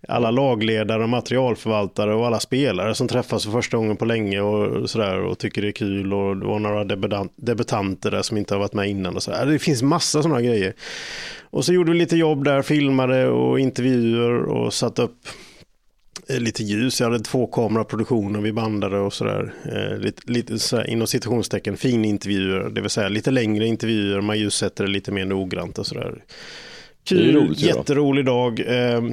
[0.08, 5.20] Alla lagledare, materialförvaltare och alla spelare som träffas för första gången på länge och sådär
[5.20, 8.60] och tycker det är kul och det var några debutant, debutanter där som inte har
[8.60, 9.32] varit med innan och så.
[9.46, 10.74] Det finns massa sådana grejer.
[11.42, 15.18] Och så gjorde vi lite jobb där, filmade och intervjuer och satte upp
[16.28, 17.00] lite ljus.
[17.00, 19.54] Jag hade två kameraproduktioner, vi bandade och sådär.
[19.66, 24.40] Eh, lite, lite sådär, inom citationstecken, fin intervjuer, det vill säga lite längre intervjuer, man
[24.40, 26.24] ljussätter det lite mer noggrant och sådär.
[27.04, 28.60] Kul, roligt jätterolig dag.
[28.60, 29.04] Eh,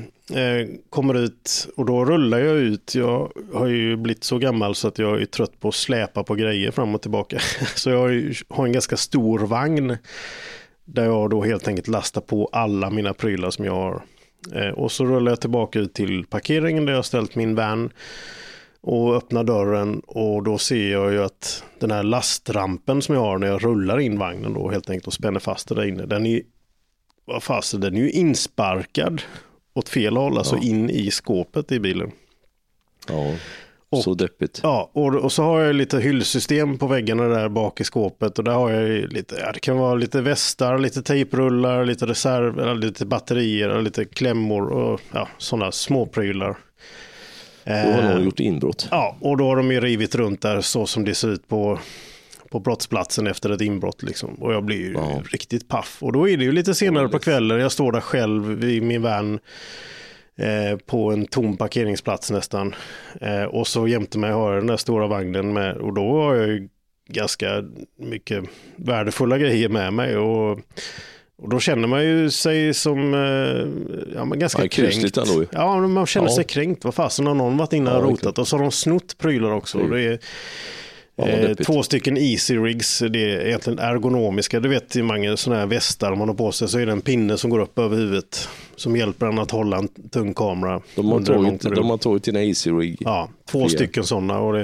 [0.43, 2.95] eh, kommer ut och då rullar jag ut.
[2.95, 6.35] Jag har ju blivit så gammal så att jag är trött på att släpa på
[6.35, 7.39] grejer fram och tillbaka.
[7.75, 9.97] Så jag har en ganska stor vagn
[10.85, 14.03] där jag då helt enkelt lastar på alla mina prylar som jag har.
[14.55, 17.91] Eh, och så rullar jag tillbaka ut till parkeringen där jag har ställt min van
[18.81, 23.39] och öppnar dörren och då ser jag ju att den här lastrampen som jag har
[23.39, 26.27] när jag rullar in vagnen då helt enkelt och spänner fast det där inne, den
[26.27, 26.43] är,
[27.25, 29.23] vad fasen, den är ju insparkad
[29.75, 32.13] åt fel håll, alltså in i skåpet i bilen.
[33.09, 33.35] Ja,
[33.91, 34.61] Och- så deppigt.
[34.63, 38.45] Ja, och, och så har jag lite hyllsystem på väggarna där bak i skåpet och
[38.45, 43.07] där har jag lite, ja, det kan vara lite västar, lite tejprullar, lite reserv, lite
[43.07, 46.57] batterier, lite klämmor och ja, sådana småprylar.
[47.65, 48.89] Då har Eh, någon gjort inbrott.
[48.91, 51.79] Ja, och då har de ju rivit runt där så som det ser ut på,
[52.51, 54.03] på brottsplatsen efter ett inbrott.
[54.03, 54.35] Liksom.
[54.35, 55.23] Och jag blir ju Ja.
[55.33, 55.99] riktigt paff.
[56.01, 59.03] Och då är det ju lite senare på kvällen, jag står där själv vid min
[59.03, 59.39] van
[60.41, 62.75] eh, på en tom parkeringsplats nästan.
[63.21, 66.35] Eh, och så jämte mig har jag den där stora vagnen med och då har
[66.35, 66.69] jag ju
[67.09, 67.65] ganska
[67.99, 68.45] mycket
[68.77, 70.17] värdefulla grejer med mig.
[70.17, 70.51] Och,
[71.43, 75.17] och då känner man ju sig som eh, ja, men ganska Ja, kränkt.
[75.17, 75.45] ändå.
[75.53, 76.35] Ja, man känner Ja.
[76.35, 76.85] sig kränkt.
[76.85, 78.39] Vad fasen har någon varit inne och Ja, rotat?
[78.39, 79.79] Och så har de snott prylar också.
[79.79, 79.91] Mm.
[79.91, 80.19] Det är,
[81.29, 84.61] eh, två stycken easy rigs, det är egentligen ergonomiska.
[84.61, 87.01] Du vet i många sådana här västar man har på sig så är det en
[87.01, 90.81] pinne som går upp över huvudet som hjälper en att hålla en tung kamera.
[90.95, 92.97] De har, tagit, de har tagit dina Easy Rig.
[93.01, 93.69] Ja, två Fria.
[93.69, 94.39] stycken sådana.
[94.39, 94.61] Och det,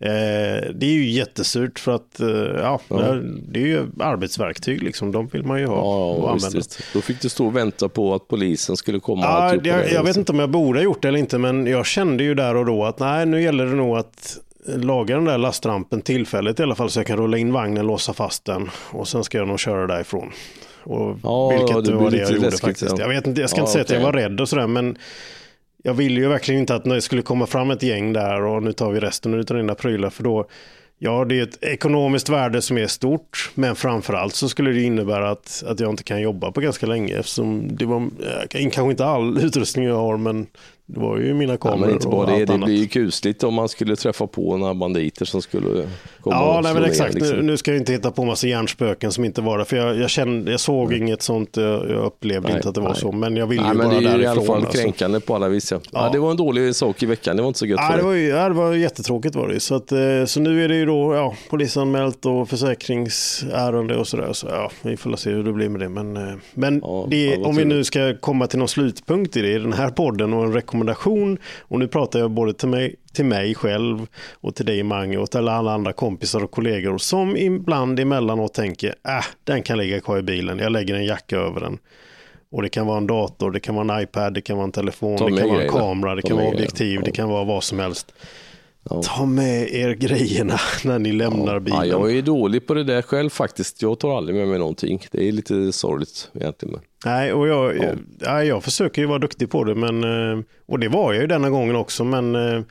[0.00, 2.96] eh, det är ju jättesurt för att eh, ja, Ja.
[2.96, 5.12] Det, är, det ju arbetsverktyg liksom.
[5.12, 6.58] De vill man ju ha Ja, och visst, använda.
[6.58, 6.82] visst.
[6.94, 9.94] Då fick du stå och vänta på att polisen skulle komma Ja, alltihopa jag, där,
[9.94, 12.34] jag vet inte om jag borde ha gjort det eller inte, men jag kände ju
[12.34, 14.38] där och då att nej, nu gäller det nog att
[14.76, 18.12] laga den där lastrampen tillfälligt i alla fall så jag kan rulla in vagnen, låsa
[18.12, 20.32] fast den och sen ska jag nog köra därifrån.
[20.82, 22.90] Och Ja, vilket ja, det var det jag gjorde läskigt, faktiskt.
[22.98, 23.02] ja.
[23.04, 24.96] Jag, vet inte, jag ska Ja, inte säga att jag var rädd och sådär, men
[25.82, 28.72] jag ville ju verkligen inte att det skulle komma fram ett gäng där och nu
[28.72, 30.46] tar vi resten av dina prylar för då
[31.00, 35.30] Ja, det är ett ekonomiskt värde som är stort, men framförallt så skulle det innebära
[35.30, 39.04] att, att jag inte kan jobba på ganska länge eftersom det var eh, kanske inte
[39.04, 40.46] all utrustning jag har, men
[40.90, 42.66] Det var ju mina Ja, kameror men inte och bara det, allt det annat.
[42.66, 45.68] blir ju kusligt om man skulle träffa på några banditer som skulle
[46.20, 47.14] komma Ja, och nej, men ner, exakt.
[47.14, 47.36] liksom.
[47.36, 49.64] Nu, nu ska jag inte hitta på massa hjärnspöken som inte var där.
[49.64, 52.80] För jag, jag, kände, jag såg inget sånt, jag, jag upplevde Nej, inte att det
[52.80, 52.98] var nej.
[53.00, 53.12] så.
[53.12, 54.46] Men jag vill Nej, ju bara det är ju i alla därifrån.
[54.46, 54.82] fall alltså.
[54.82, 55.72] kränkande på alla vis.
[55.72, 55.80] Ja.
[55.92, 56.04] Ja.
[56.06, 56.10] Ja.
[56.12, 58.04] det var en dålig sak i veckan, det var inte så gött Ja, för det
[58.04, 59.60] var, ju, ja, det var jättetråkigt var det ju.
[59.60, 64.32] så, att, eh, så nu är det ju då ja, polisanmält och försäkringsärende och sådär.
[64.32, 65.88] Så ja, vi får se hur det blir med det.
[65.88, 69.42] Men, eh, men Ja, det, ja, om vi nu ska komma till någon slutpunkt i
[69.42, 70.77] det, i den här podden och en rekommendation.
[71.58, 74.06] Och nu pratar jag både till mig, till mig själv
[74.40, 78.88] och till dig Mange och till alla andra kompisar och kollegor som ibland emellanåt tänker,
[78.88, 81.78] äh, den kan ligga kvar i bilen, jag lägger en jacka över den.
[82.50, 84.72] Och det kan vara en dator, det kan vara en iPad, det kan vara en
[84.72, 87.78] telefon, det kan vara en kamera, det kan vara objektiv, det kan vara vad som
[87.78, 88.14] helst.
[88.90, 89.02] Ja.
[89.02, 91.78] Ta med er grejerna när ni lämnar bilen.
[91.78, 93.82] Ja, jag är dålig på det där själv faktiskt.
[93.82, 95.06] Jag tar aldrig med mig någonting.
[95.10, 96.80] Det är lite sorgligt egentligen.
[97.04, 100.78] Nej, och jag, jag, ja, jag försöker ju vara duktig på det, men, eh, och
[100.78, 102.62] det var jag ju denna gången också, men eh,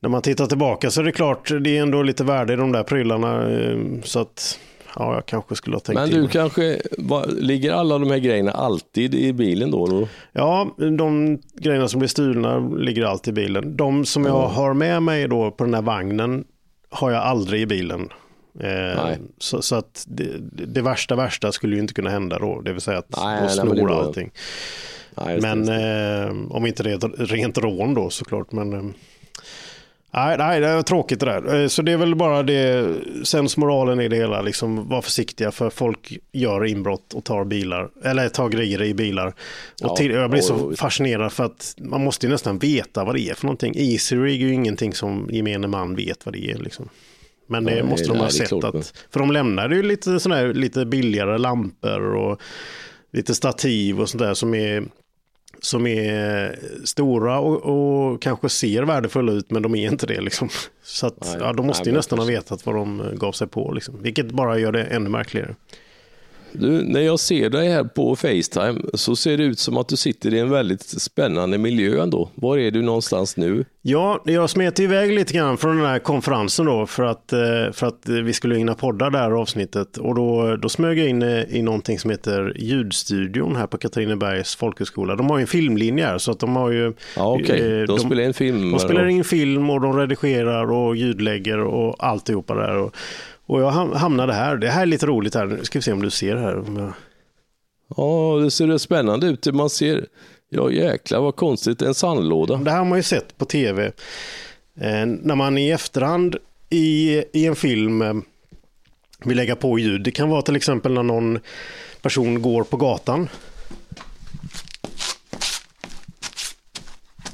[0.00, 2.72] när man tittar tillbaka så är det klart, det är ändå lite värde i de
[2.72, 4.58] där prylarna, eh, så att
[4.96, 8.50] ja, jag kanske skulle ha tänkt Men du kanske, vad- ligger alla de här grejerna
[8.52, 9.86] alltid i bilen då?
[9.86, 10.08] då?
[10.32, 13.76] Ja, de grejerna som blir stulna ligger alltid i bilen.
[13.76, 16.44] De som jag har med mig då på den här vagnen
[16.90, 18.08] har jag aldrig i bilen.
[18.60, 19.18] Eh, Nej.
[19.38, 20.28] så, så att det,
[20.66, 23.46] det värsta värsta skulle ju inte kunna hända då, det vill säga att Nej, de
[23.46, 24.30] nej, snor var- allting.
[25.26, 28.52] Nej, Men eh, om inte det är ett rent rån då såklart.
[28.52, 28.84] Men, eh,
[30.10, 31.62] nej, nej, det är tråkigt det där.
[31.62, 32.94] Eh, Så det är väl bara det,
[33.24, 38.28] sensmoralen i det hela, liksom var försiktiga för folk gör inbrott och tar bilar, eller
[38.28, 39.34] tar grejer i bilar.
[39.82, 43.20] Och till, jag blir så fascinerad för att man måste ju nästan veta vad det
[43.20, 43.74] är för någonting.
[43.76, 46.88] Easy rig är ju ingenting som gemene man vet vad det är liksom.
[47.50, 49.82] Men det Nej, måste de nej, ha det är sett att, för de lämnar ju
[49.82, 52.40] lite sådana här lite billigare lampor och
[53.12, 54.84] lite stativ och sånt där som är
[55.60, 60.48] som är stora och, och kanske ser värdefulla ut men de är inte det liksom.
[60.82, 63.46] Så att, Nej, ja, de måste nej, ju nästan ha vetat vad de gav sig
[63.48, 64.02] på liksom.
[64.02, 65.54] Vilket bara gör det ännu märkligare.
[66.52, 69.96] Du, när jag ser dig här på Facetime så ser det ut som att du
[69.96, 72.30] sitter i en väldigt spännande miljö ändå.
[72.34, 73.64] Var är du någonstans nu?
[73.82, 77.38] Ja, jag smet iväg lite grann från den här konferensen då för att, eh,
[77.72, 79.96] för att vi skulle hinna podda det här avsnittet.
[79.96, 84.56] Och då, då smög jag in eh, i någonting som heter Ljudstudion här på Katrinebergs
[84.56, 85.16] folkhögskola.
[85.16, 86.92] De har ju en filmlinje här så att de har ju...
[87.16, 87.80] Ja, okej.
[87.80, 88.70] eh, De spelar in film.
[88.70, 92.76] De spelar in film och de redigerar och ljudlägger och alltihopa där.
[92.76, 92.94] Och,
[93.48, 94.56] och jag ham- hamnade här.
[94.56, 95.46] Det här är lite roligt här.
[95.46, 96.64] Nu ska vi se om du ser här.
[97.96, 99.54] Ja, det ser spännande ut.
[99.54, 100.06] Man ser,
[100.48, 102.56] ja jäklar vad konstigt, en sandlåda.
[102.56, 103.84] Det här har man ju sett på tv.
[104.80, 106.36] Eh, när man i efterhand
[106.70, 108.14] i, i en film eh,
[109.24, 110.02] vill lägga på ljud.
[110.02, 111.38] Det kan vara till exempel när någon
[112.02, 113.28] person går på gatan.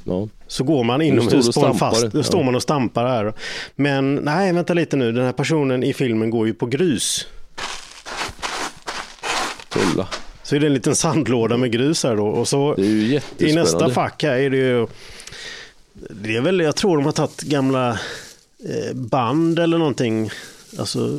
[0.05, 0.29] Ja.
[0.47, 3.33] Så går man inomhus och på en fast, då står man och stampar här.
[3.77, 5.13] Men nej, vänta lite nu.
[5.13, 7.27] Den här personen i filmen går ju på grus.
[9.69, 10.09] Tulla.
[10.43, 12.27] Så är det en liten sandlåda med grus här då.
[12.27, 12.77] Och så
[13.39, 14.87] i nästa fack här är det ju,
[15.95, 17.91] det är väl, jag tror de har tagit gamla
[18.69, 20.31] eh, band eller någonting,
[20.79, 21.19] alltså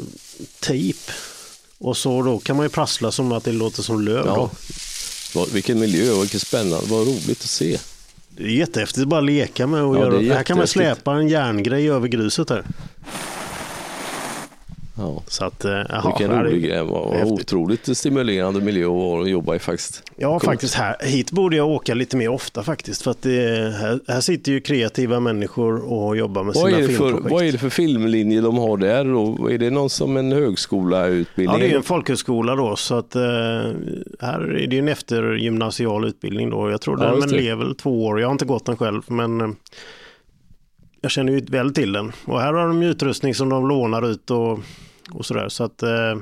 [0.60, 1.00] tejp.
[1.78, 4.26] Och så då kan man ju prassla som att det låter som löv.
[4.26, 4.50] Ja.
[5.54, 7.78] Vilken miljö och vilket spännande, vad roligt att se.
[8.38, 10.34] Det är jättehäftigt att bara leka med och Ja, göra.
[10.36, 12.64] Här kan man släpa en järngrej över gruset här.
[14.98, 15.24] Ja.
[15.28, 20.04] Så att, eh, jaha, Vilken rolig grej, vad otroligt stimulerande miljö att jobba i faktiskt.
[20.16, 20.44] Ja, Coolt.
[20.44, 20.96] faktiskt här.
[21.04, 23.02] Hit borde jag åka lite mer ofta faktiskt.
[23.02, 26.82] För att det, här, här sitter ju kreativa människor och jobbar med Vad sina är,
[26.82, 27.32] det för, filmprojekt.
[27.32, 29.14] vad är det för filmlinje de har där?
[29.14, 31.60] Och är det någon som en högskolautbildning?
[31.62, 33.22] Ja, det är en folkhögskola då, så att eh,
[34.20, 36.70] här är det ju en eftergymnasial utbildning då.
[36.72, 38.20] Jag tror Ja, den väl två år.
[38.20, 39.48] Jag har inte gått den själv, men eh,
[41.02, 42.12] jag känner ju väl till den.
[42.26, 44.60] Och här har de utrustning som de lånar ut och,
[45.14, 45.50] och sådär.
[45.50, 46.16] Så att eh,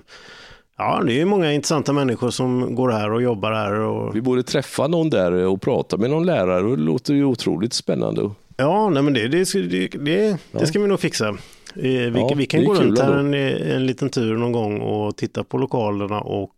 [0.77, 3.73] ja, det är ju många intressanta människor som går här och jobbar här.
[3.73, 7.73] Och, Vi borde träffa någon där och prata med någon lärare det låter ju otroligt
[7.73, 8.29] spännande.
[8.57, 11.27] ja, nej, men det, det, det, det, det ska vi nog fixa.
[11.29, 11.35] Eh,
[11.75, 15.43] Vi, Ja, vi kan gå runt här en, en liten tur någon gång och titta
[15.43, 16.51] på lokalerna och,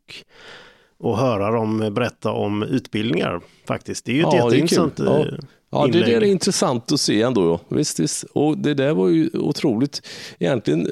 [0.99, 4.05] och höra dem berätta om utbildningar faktiskt.
[4.05, 4.99] Det är ju ett Ja, jätteintressant.
[4.99, 5.19] Ja.
[5.19, 5.25] eh,
[5.71, 7.59] Ja, det där är intressant att se ändå.
[7.69, 7.75] Ja.
[7.75, 8.23] Visst, visst.
[8.33, 10.01] Och det där var ju otroligt.
[10.39, 10.87] Egentligen,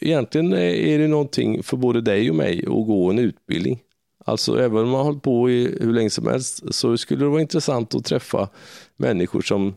[0.00, 3.78] egentligen är det någonting för både dig och mig att gå en utbildning.
[4.24, 7.28] Alltså även om man har hållit på i hur länge som helst så skulle det
[7.28, 8.48] vara intressant att träffa
[8.96, 9.74] människor som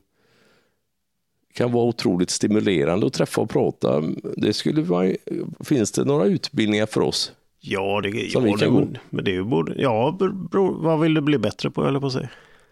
[1.53, 4.03] kan vara otroligt stimulerande att träffa och prata.
[4.37, 5.11] Det skulle vara,
[5.59, 7.31] finns det några utbildningar för oss?
[7.59, 8.87] Ja, det, Som ja, vi kan det, gå.
[9.09, 10.17] men det är ju både, ja,
[10.51, 12.29] bro, vad vill du bli bättre på eller på säga?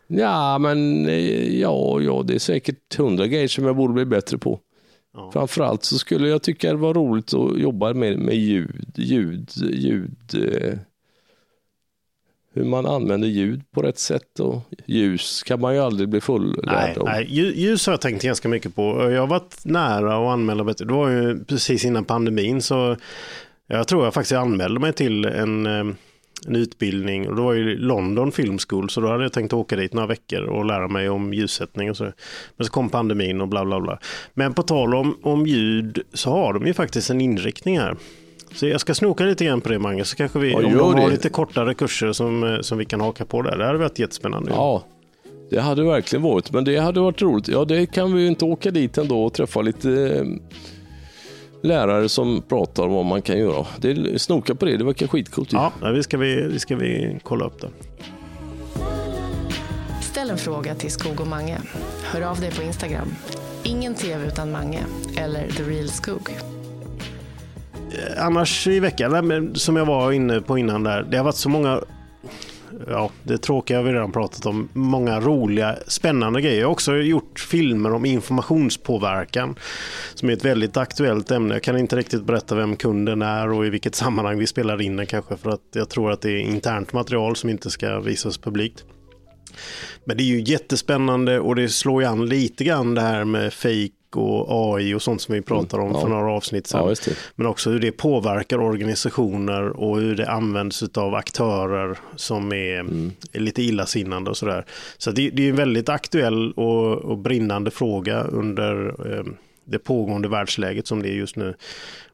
[0.07, 4.37] Ja, men eh, ja, ja, det är säkert hundra grejer som jag borde bli bättre
[4.37, 4.59] på.
[5.13, 5.31] Ja.
[5.33, 10.15] Framförallt så skulle jag tycka det var roligt att jobba med, med ljud, ljud, ljud,
[10.33, 10.73] eh,
[12.53, 16.65] hur man använder ljud på rätt sätt och ljus kan man ju aldrig bli fullärd
[16.65, 17.05] Nej, om.
[17.05, 19.11] nej, lju- ljus har jag tänkt ganska mycket på.
[19.11, 22.95] Jag har varit nära att anmäla mig det var ju precis innan pandemin så
[23.67, 25.85] jag tror jag faktiskt anmälde mig till en, eh,
[26.47, 29.75] en utbildning och det var ju London Film School så då hade jag tänkt åka
[29.75, 32.03] dit några veckor och lära mig om ljussättning och så.
[32.57, 33.99] Men så kom pandemin och bla bla bla.
[34.33, 37.95] Men på tal om, om ljud så har de ju faktiskt en inriktning här.
[38.53, 40.79] Så jag ska snoka lite grann på det Magnus, så kanske vi, Ja, om de
[40.79, 41.09] har det.
[41.11, 43.57] lite kortare kurser som, eh, som vi kan haka på där.
[43.57, 44.51] Det hade varit jättespännande.
[44.51, 44.83] Ja,
[45.49, 47.47] det hade verkligen varit, men det hade varit roligt.
[47.47, 50.25] Ja, det kan vi ju inte åka dit ändå och träffa lite eh,
[51.61, 53.65] lärare som pratar om vad man kan göra.
[53.79, 55.53] Det, snoka på det, det verkar skitcoolt.
[55.53, 55.57] ju.
[55.57, 57.69] Ja, vi ska vi, vi ska vi kolla upp det.
[60.01, 61.57] Ställ en fråga till Skog och Mange.
[62.03, 63.07] Hör av dig på Instagram.
[63.63, 64.79] Ingen tv utan Mange
[65.17, 66.29] eller The Real Skog.
[68.17, 71.81] Annars i veckan, som jag var inne på innan där, det har varit så många
[72.87, 74.69] Ja, det tråkiga har vi redan pratat om.
[74.73, 76.59] Många roliga, spännande grejer.
[76.59, 79.55] Jag har också gjort filmer om informationspåverkan
[80.13, 81.55] som är ett väldigt aktuellt ämne.
[81.55, 84.95] Jag kan inte riktigt berätta vem kunden är och i vilket sammanhang vi spelar in
[84.95, 88.37] den kanske för att jag tror att det är internt material som inte ska visas
[88.37, 88.85] publikt.
[90.03, 93.53] Men det är ju jättespännande och det slår ju an lite grann det här med
[93.53, 96.01] fake och AI och sånt som vi pratade om ja.
[96.01, 96.95] för några avsnitt sedan.
[97.07, 97.13] Ja.
[97.35, 102.79] Men också hur det påverkar organisationer och hur det används av aktörer som är,
[103.31, 104.65] är lite illasinnande och sådär.
[104.97, 109.23] Så det, det är en väldigt aktuell och, och brinnande fråga under eh,
[109.65, 111.55] det pågående världsläget som det är just nu.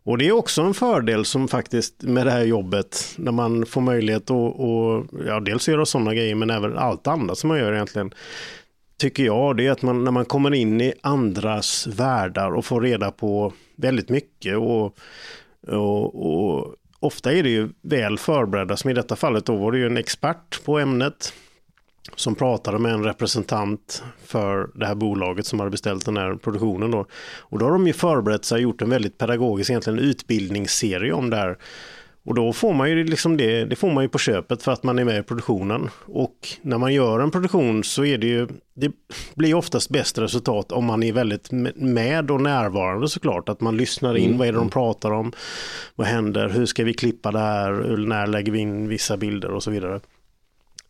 [0.03, 3.81] Och det är också en fördel som faktiskt med det här jobbet när man får
[3.81, 7.73] möjlighet att och, ja, dels göra sådana grejer men även allt annat som man gör
[7.73, 8.13] egentligen
[8.97, 12.81] tycker jag, det är att man, när man kommer in i andras världar och får
[12.81, 14.97] reda på väldigt mycket och,
[15.67, 19.77] och, och ofta är det ju väl förberedda, som i detta fallet då var det
[19.77, 21.33] ju en expert på ämnet
[22.15, 26.91] som pratade med en representant för det här bolaget som hade beställt den här produktionen
[26.91, 27.05] då.
[27.39, 31.29] Och då har de ju förberett sig och gjort en väldigt pedagogisk egentligen utbildningsserie om
[31.29, 31.57] det här.
[32.25, 34.83] Och då får man ju liksom det, det får man ju på köpet för att
[34.83, 35.89] man är med i produktionen.
[36.05, 38.91] Och när man gör en produktion så är det ju, det
[39.35, 43.49] blir oftast bäst resultat om man är väldigt med och närvarande såklart.
[43.49, 45.31] Att man lyssnar in, vad är det de pratar om,
[45.95, 49.63] vad händer, hur ska vi klippa det här, när lägger vi in vissa bilder och
[49.63, 49.99] så vidare.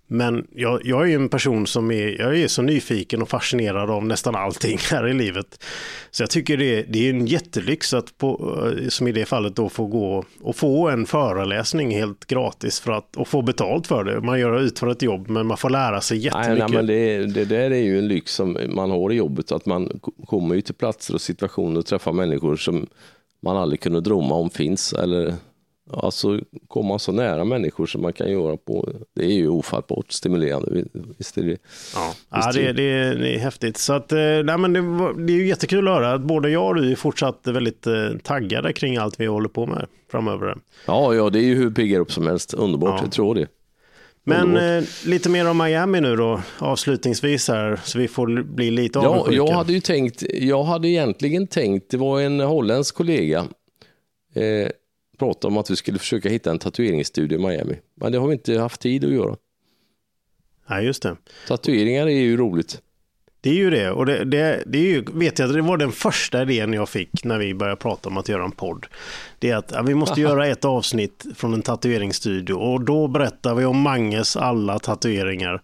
[0.08, 3.89] Men jag, jag är ju en person som är, jag är så nyfiken och fascinerad
[3.89, 5.64] av nästan allting här i livet.
[6.12, 8.58] Så jag tycker det, det är en jättelyx att på,
[8.89, 13.16] som i det fallet då få gå och få en föreläsning helt gratis för att,
[13.16, 14.22] och få betalt för det.
[14.22, 16.70] Man gör utför ett jobb men man får lära sig Nej, jättemycket.
[16.70, 19.66] nej, men det, det där är ju en lyx som man har i jobbet, att
[19.66, 22.88] man kommer ju till platser och situationer och träffar människor som
[23.43, 24.93] man aldrig kunde drömma om finns.
[24.93, 25.34] Eller
[25.94, 30.84] alltså komma så nära människor som man kan göra på, det är ju ofattbart stimulerande.
[31.18, 31.58] Visst är det.
[31.96, 33.78] Ja, ja det, det, det är häftigt.
[33.78, 34.82] Så att, eh, nej, men det,
[35.28, 37.94] det är ju jättekul att höra att både jag och du är fortsatt väldigt eh,
[38.24, 40.56] taggade kring allt vi håller på med framöver.
[40.86, 42.54] Ja, ja, det är ju hur piggar upp som helst.
[42.54, 43.04] Underbart, Ja.
[43.04, 43.48] jag tror det.
[44.28, 49.00] Men eh, lite mer om Miami nu då, avslutningsvis här, så vi får bli lite
[49.00, 49.36] Ja, avundsjuka.
[49.36, 53.40] jag hade ju tänkt, jag hade egentligen tänkt, det var en holländsk kollega,
[54.36, 54.70] eh,
[55.16, 57.76] pratade om att vi skulle försöka hitta en tatueringsstudio i Miami.
[57.95, 59.36] Men det har vi inte haft tid att göra.
[60.70, 61.18] Nej, just det.
[61.47, 62.82] Tatueringar är ju roligt.
[63.41, 63.91] Det är ju det.
[63.91, 67.24] Och det, det, det är ju, vet jag, det var den första idén jag fick
[67.24, 68.86] när vi började prata om att göra en podd.
[69.39, 73.55] Det är att ja, vi måste göra ett avsnitt från en tatueringsstudio och då berättar
[73.55, 75.61] vi om Manges alla tatueringar.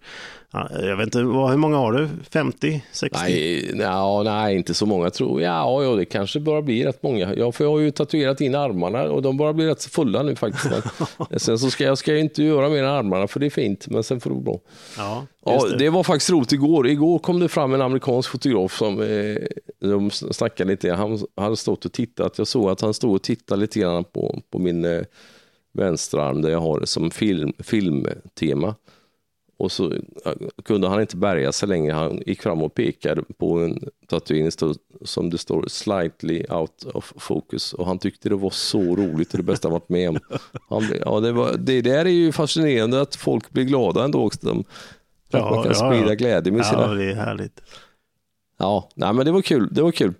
[0.52, 2.08] Ja, Jag vet inte, vad, hur många har du?
[2.30, 2.84] 50?
[2.92, 3.18] 60?
[3.22, 5.54] Nej, ja, nej, inte så många tror jag.
[5.54, 7.34] Ja, ja, det kanske börjar bli rätt många.
[7.34, 10.36] Ja, för jag har ju tatuerat in armarna och de börjar bli rätt fulla nu
[10.36, 10.74] faktiskt.
[11.36, 13.88] Sen så ska jag ska jag inte göra mer än armarna för det är fint,
[13.88, 14.60] men sen får det bra.
[14.98, 15.76] Ja, Ja, det.
[15.78, 15.90] det.
[15.90, 16.88] var faktiskt roligt igår.
[16.88, 19.36] Igår kom det fram en amerikansk fotograf som eh,
[19.88, 20.92] de snackade lite.
[20.92, 22.38] Han hade stått och tittat.
[22.38, 25.00] Jag såg att han stod och tittade lite grann på, på min eh,
[25.72, 28.74] vänsterarm där jag har det som film, filmtema.
[29.62, 30.32] Och så eh,
[30.64, 31.92] kunde han inte bärga sig längre.
[31.92, 34.50] Han gick fram och pekade på en tatuering
[35.04, 37.72] som det står slightly out of focus.
[37.72, 40.18] Och han tyckte det var så roligt och det bästa han varit med om.
[40.68, 44.26] Han, ja, det, var, det där är ju fascinerande att folk blir glada ändå.
[44.26, 44.46] Också.
[44.46, 44.64] De,
[45.30, 46.14] för att Ja, man kan ja, sprida ja.
[46.14, 46.94] glädje med Ja, sina...
[46.94, 47.60] det är härligt.
[48.58, 49.68] Ja, nej, men det var kul.
[49.72, 50.14] Det var kul.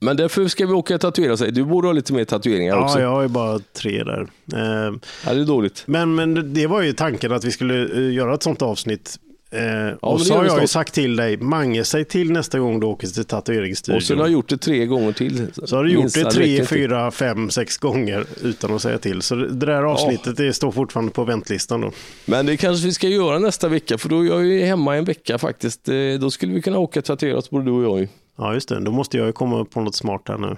[0.00, 1.52] Men därför ska vi åka och tatuera sig.
[1.52, 2.98] Du borde ha lite mer tatueringar också.
[2.98, 4.20] Ja, Ja, jag har ju bara tre där.
[4.52, 4.92] Eh,
[5.24, 5.82] det är dåligt.
[5.86, 9.18] Men, men det var ju tanken att vi skulle eh, göra ett sånt avsnitt
[9.54, 12.58] Eh, och men det så har jag ju sagt till dig, Mange, säg till nästa
[12.58, 14.18] gång du åker till Och så har tatueringsstudion.
[14.18, 15.46] jag gjort det tre gånger till.
[15.64, 19.22] Så har du gjort det tre, fyra, fem, sex gånger utan att säga till.
[19.22, 21.90] Så det där avsnittet det står fortfarande på väntlistan då.
[22.26, 25.04] Men det kanske vi ska göra nästa vecka, för då är jag ju hemma en
[25.04, 25.88] vecka faktiskt.
[25.88, 28.08] Eh, Då skulle vi kunna åka och tatuera oss, både du och jag.
[28.38, 28.80] Ja, just det.
[28.80, 30.56] Då måste jag ju komma på något smart här nu.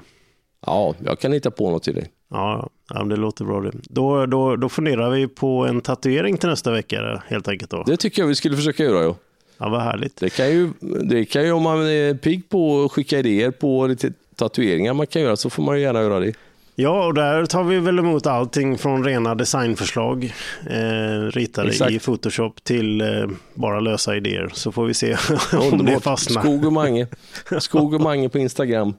[0.66, 2.10] Ja, jag kan hitta på något till dig.
[2.30, 3.04] Ja, ja.
[3.04, 3.72] det låter bra det.
[3.82, 7.82] Då, då, då funderar vi på en tatuering till nästa vecka helt enkelt då.
[7.82, 9.04] Det tycker jag vi skulle försöka göra.
[9.04, 9.16] Ja.
[9.58, 10.16] Ja, vad härligt.
[10.16, 10.70] Det kan ju,
[11.04, 15.06] det kan ju om man är pigg på att skicka idéer på lite tatueringar man
[15.06, 16.32] kan göra så får man ju gärna göra det.
[16.78, 20.34] Ja, och där tar vi väl emot allting från rena designförslag
[20.70, 21.92] eh, ritade Exakt.
[21.92, 23.06] i Photoshop till eh,
[23.54, 24.50] bara lösa idéer.
[24.52, 25.16] Så får vi se
[25.72, 26.42] om det fastnar.
[26.42, 27.06] Skog och Mange.
[27.60, 28.94] Skog och Mange på Instagram.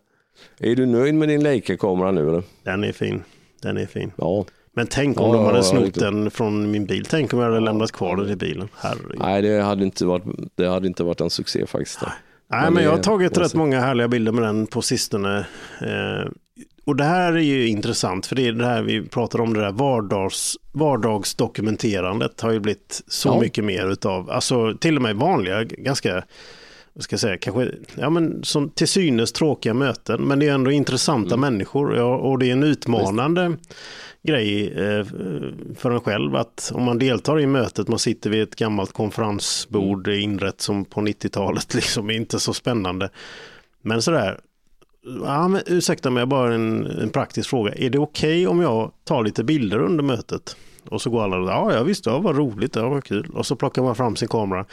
[0.59, 2.43] Är du nöjd med din Leica-kamera nu eller?
[2.63, 3.23] Den är fin.
[3.61, 4.11] Den är fin.
[4.15, 4.45] Ja.
[4.73, 7.05] Men tänk om Ja, de hade ja, snott den från min bil.
[7.05, 8.69] Tänk om jag hade lämnat kvar den i bilen.
[8.77, 9.19] Herregud.
[9.19, 10.23] Nej, det hade inte varit,
[10.55, 11.99] det hade inte varit en succé faktiskt.
[12.01, 15.37] Nej, Men men jag har tagit rätt många härliga bilder med den på sistone.
[15.81, 16.29] Eh,
[16.85, 19.59] och det här är ju intressant, för det är det här vi pratar om, det
[19.61, 23.39] där vardags, vardagsdokumenterandet har ju blivit så Ja.
[23.41, 26.23] mycket mer utav, alltså till och med vanliga, ganska,
[26.97, 30.53] vad ska jag säga, kanske, ja men som till synes tråkiga möten, men det är
[30.53, 31.39] ändå intressanta Mm.
[31.53, 33.57] människor ja, och det är en utmanande
[34.23, 35.05] grej eh,
[35.77, 40.07] för en själv att om man deltar i mötet, man sitter vid ett gammalt konferensbord
[40.07, 43.09] inrett som på 90-talet, liksom inte så spännande.
[43.81, 44.39] Men sådär,
[45.23, 47.73] ja, men, ursäkta mig, bara en, en praktisk fråga.
[47.73, 50.55] Är det okej om jag tar lite bilder under mötet?
[50.89, 53.29] Och så går alla, ja, ja visst, det var roligt, det var kul.
[53.33, 54.65] Och så plockar man fram sin kamera.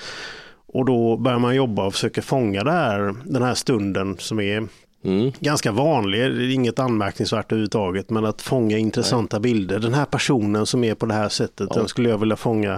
[0.74, 4.68] Och då börjar man jobba och försöka fånga här, den här stunden som är
[5.04, 5.32] Mm.
[5.40, 9.78] ganska vanlig, det är inget anmärkningsvärt överhuvudtaget, men att fånga intressanta bilder.
[9.78, 11.76] Den här personen som är på det här sättet, Ja.
[11.78, 12.72] den skulle jag vilja fånga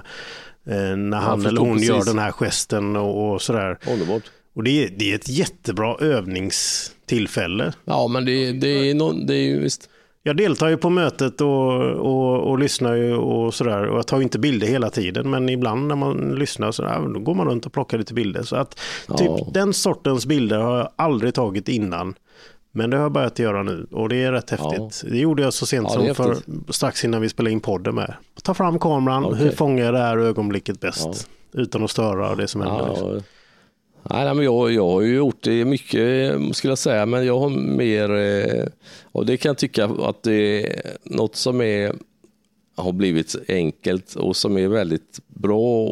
[0.66, 1.88] eh, när han eller hon precis.
[1.88, 3.78] gör den här gesten och, och sådär.
[3.92, 4.22] Underbart.
[4.54, 7.72] Och det är, det är ett jättebra övningstillfälle.
[7.84, 9.88] Ja, men det, det, är, no, det är ju visst.
[10.26, 13.86] Jag deltar ju på mötet och, och, och lyssnar ju och sådär.
[13.86, 16.98] Och jag tar ju inte bilder hela tiden, men ibland när man lyssnar så ja,
[17.14, 18.42] då går man runt och plockar lite bilder.
[18.42, 18.70] Så att
[19.18, 19.48] typ Ja.
[19.54, 22.14] den sortens bilder har jag aldrig tagit innan.
[22.72, 25.02] Men det har jag börjat göra nu och det är rätt häftigt.
[25.10, 26.36] Det gjorde jag så sent Ja, som för,
[26.72, 28.14] strax innan vi spelade in podden med.
[28.42, 29.38] Ta fram kameran, Okej.
[29.38, 31.28] hur fångar jag det här ögonblicket bäst?
[31.52, 33.22] Utan att störa det som händer
[34.10, 37.50] nej, men jag, jag har ju gjort det mycket skulle jag säga, men jag har
[37.50, 38.66] mer, eh,
[39.02, 41.92] och det kan jag tycka att det är något som är,
[42.76, 45.88] har blivit enkelt och som är väldigt bra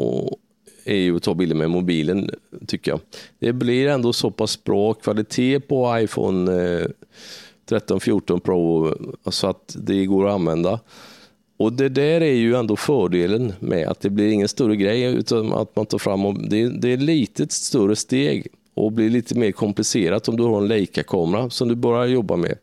[0.84, 2.30] är ju att ta bilder med mobilen
[2.66, 3.00] tycker jag.
[3.38, 6.86] Det blir ändå så pass bra kvalitet på iPhone eh,
[7.66, 8.94] 13, 14 Pro
[9.30, 10.80] så att det går att använda.
[11.56, 15.52] Och det där är ju ändå fördelen med att det blir ingen större grej utan
[15.52, 19.38] att man tar fram och det, det är ett litet större steg och blir lite
[19.38, 22.58] mer komplicerat om du har en Leica-kamera som du börjar jobba med.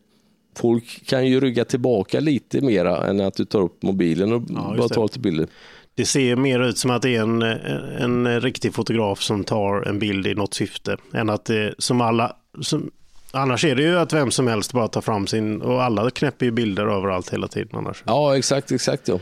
[0.56, 4.74] Folk kan ju rygga tillbaka lite mera än att du tar upp mobilen och Ja,
[4.78, 5.46] bara tar lite bilder.
[5.94, 9.98] Det ser mer ut som att det är en, en riktig fotograf som tar en
[9.98, 10.96] bild i något syfte.
[11.12, 12.36] Än att det som alla...
[12.60, 12.90] Som,
[13.32, 15.62] annars är det ju att vem som helst bara tar fram sin...
[15.62, 18.02] Och alla knäpper ju bilder överallt hela tiden annars.
[18.06, 19.08] Ja, exakt, exakt.
[19.08, 19.18] Ja.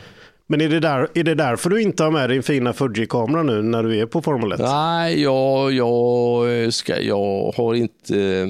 [0.47, 3.61] Men är det, där, är det därför du inte har med din fina Fuji-kamera nu
[3.61, 4.59] när du är på Formel 1?
[4.59, 8.49] Nej, jag, jag, ska, jag har inte...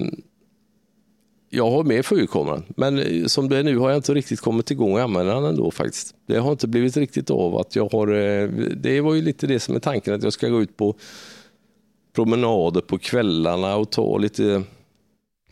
[1.54, 4.94] Jag har med fyrkameran, men som det är nu har jag inte riktigt kommit igång
[4.94, 6.16] och använda den ändå faktiskt.
[6.28, 8.08] Det har inte blivit riktigt av att jag har...
[8.08, 10.96] eh, Det var ju lite det som är tanken, att jag ska gå ut på
[12.16, 14.64] promenader på kvällarna och ta lite...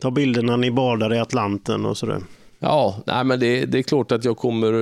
[0.00, 2.22] Ta bilderna ni badar i Atlanten och sådär.
[2.58, 4.72] Ja, nej men det, det är klart att jag kommer...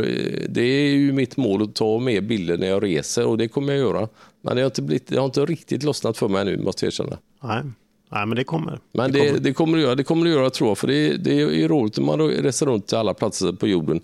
[0.49, 3.73] Det är ju mitt mål att ta med bilder när jag reser och det kommer
[3.73, 4.09] jag göra.
[4.43, 6.93] Men det har inte, blivit, det har inte riktigt lossnat för mig nu, måste jag
[6.93, 7.19] erkänna.
[7.43, 7.63] Nej.
[8.11, 8.81] Nej, men det kommer.
[8.93, 9.41] Men det det, kommer.
[9.41, 11.69] det, kommer det göra, det kommer det göra tror jag, för det, det är ju
[11.69, 14.01] roligt när man reser runt till alla platser på jorden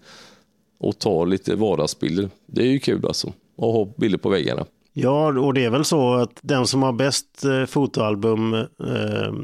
[0.79, 2.29] och tar lite vardagsbilder.
[2.47, 4.67] Det är ju kul alltså, att ha bilder på väggarna.
[4.97, 8.67] Ja, och det är väl så att den som har bäst eh, fotoalbum eh,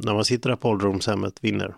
[0.02, 1.74] när man sitter där på ålderdomshemmet vinner.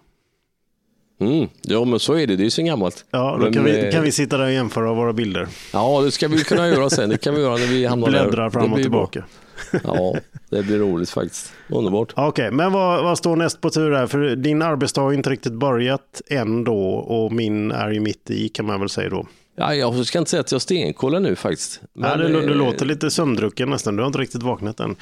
[1.21, 1.49] Mm.
[1.63, 3.05] Ja, men så är det, det är ju så gammalt.
[3.11, 5.49] Ja, då Men, kan vi, eh, kan vi sitta där och jämföra våra bilder.
[5.73, 7.09] Ja, det ska vi kunna göra sen.
[7.11, 8.23] Det kan vi göra när vi hamnar där.
[8.23, 9.07] Bläddra Det fram och blir bra.
[9.07, 9.25] tillbaka.
[9.85, 10.15] Ja,
[10.51, 11.53] det blir roligt faktiskt.
[11.69, 12.13] Underbart.
[12.17, 14.07] Okej, men vad, vad står näst på tur här?
[14.07, 18.49] För din arbetsdag har inte riktigt börjat än då och min är ju mitt i
[18.49, 19.27] kan man väl säga då.
[19.57, 21.81] Ja, jag ska inte säga att jag stenkollar nu faktiskt.
[21.95, 24.97] Men, Nej, du, du eh, låter lite sömndrucken nästan, du har inte riktigt vaknat än.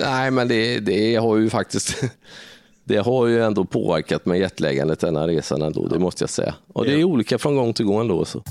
[0.00, 2.04] Nej, men det, det har ju faktiskt
[2.84, 6.54] det har ju ändå påverkat med jetlägandet den här resan ändå, det måste jag säga.
[6.72, 8.24] Och det är olika från gång till gång ändå.
[8.24, 8.42] Så.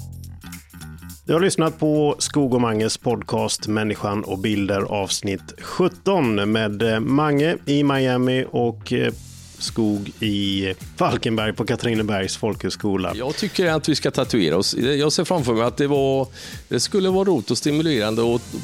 [1.25, 6.99] Du har lyssnat på Skog och Manges podcast Människan och bilder avsnitt 17 med eh,
[6.99, 9.13] Mange i Miami och eh,
[9.61, 13.13] Skog i Falkenberg på Katrinebergs folkhögskola.
[13.15, 14.73] Jag tycker att vi ska tatuera oss.
[14.77, 16.27] Jag ser framför mig att det, var,
[16.69, 18.55] det skulle vara roligt och stimulerande att,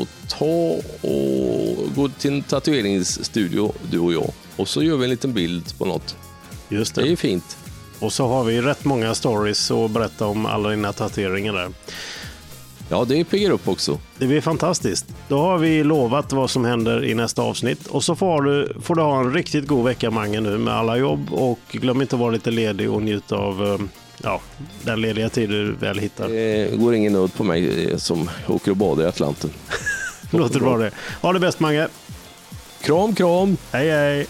[0.00, 4.30] att ta och gå till en tatueringsstudio, du och jag.
[4.56, 6.16] Och så gör vi en liten bild på något.
[6.68, 7.10] Just Det är det.
[7.10, 7.56] ju fint.
[7.98, 11.70] Och så har vi rätt många stories att berätta om alla dina tatueringar där.
[12.88, 13.98] Ja, det piggar upp också.
[14.18, 15.06] Det blir fantastiskt.
[15.28, 17.86] Då har vi lovat vad som händer i nästa avsnitt.
[17.86, 20.96] Och så får du, får du ha en riktigt god vecka Mange nu med alla
[20.96, 21.32] jobb.
[21.32, 23.86] Och glöm inte att vara lite ledig och njuta av eh,
[24.22, 24.40] ja,
[24.82, 26.28] den lediga tid du väl hittar.
[26.28, 29.50] Det går ingen nöd på mig eh, som åker och badar i Atlanten.
[30.30, 30.90] Låter bra det.
[31.22, 31.88] Ha det bäst Mange.
[32.82, 33.56] Kram, kram!
[33.72, 34.26] Hej hej!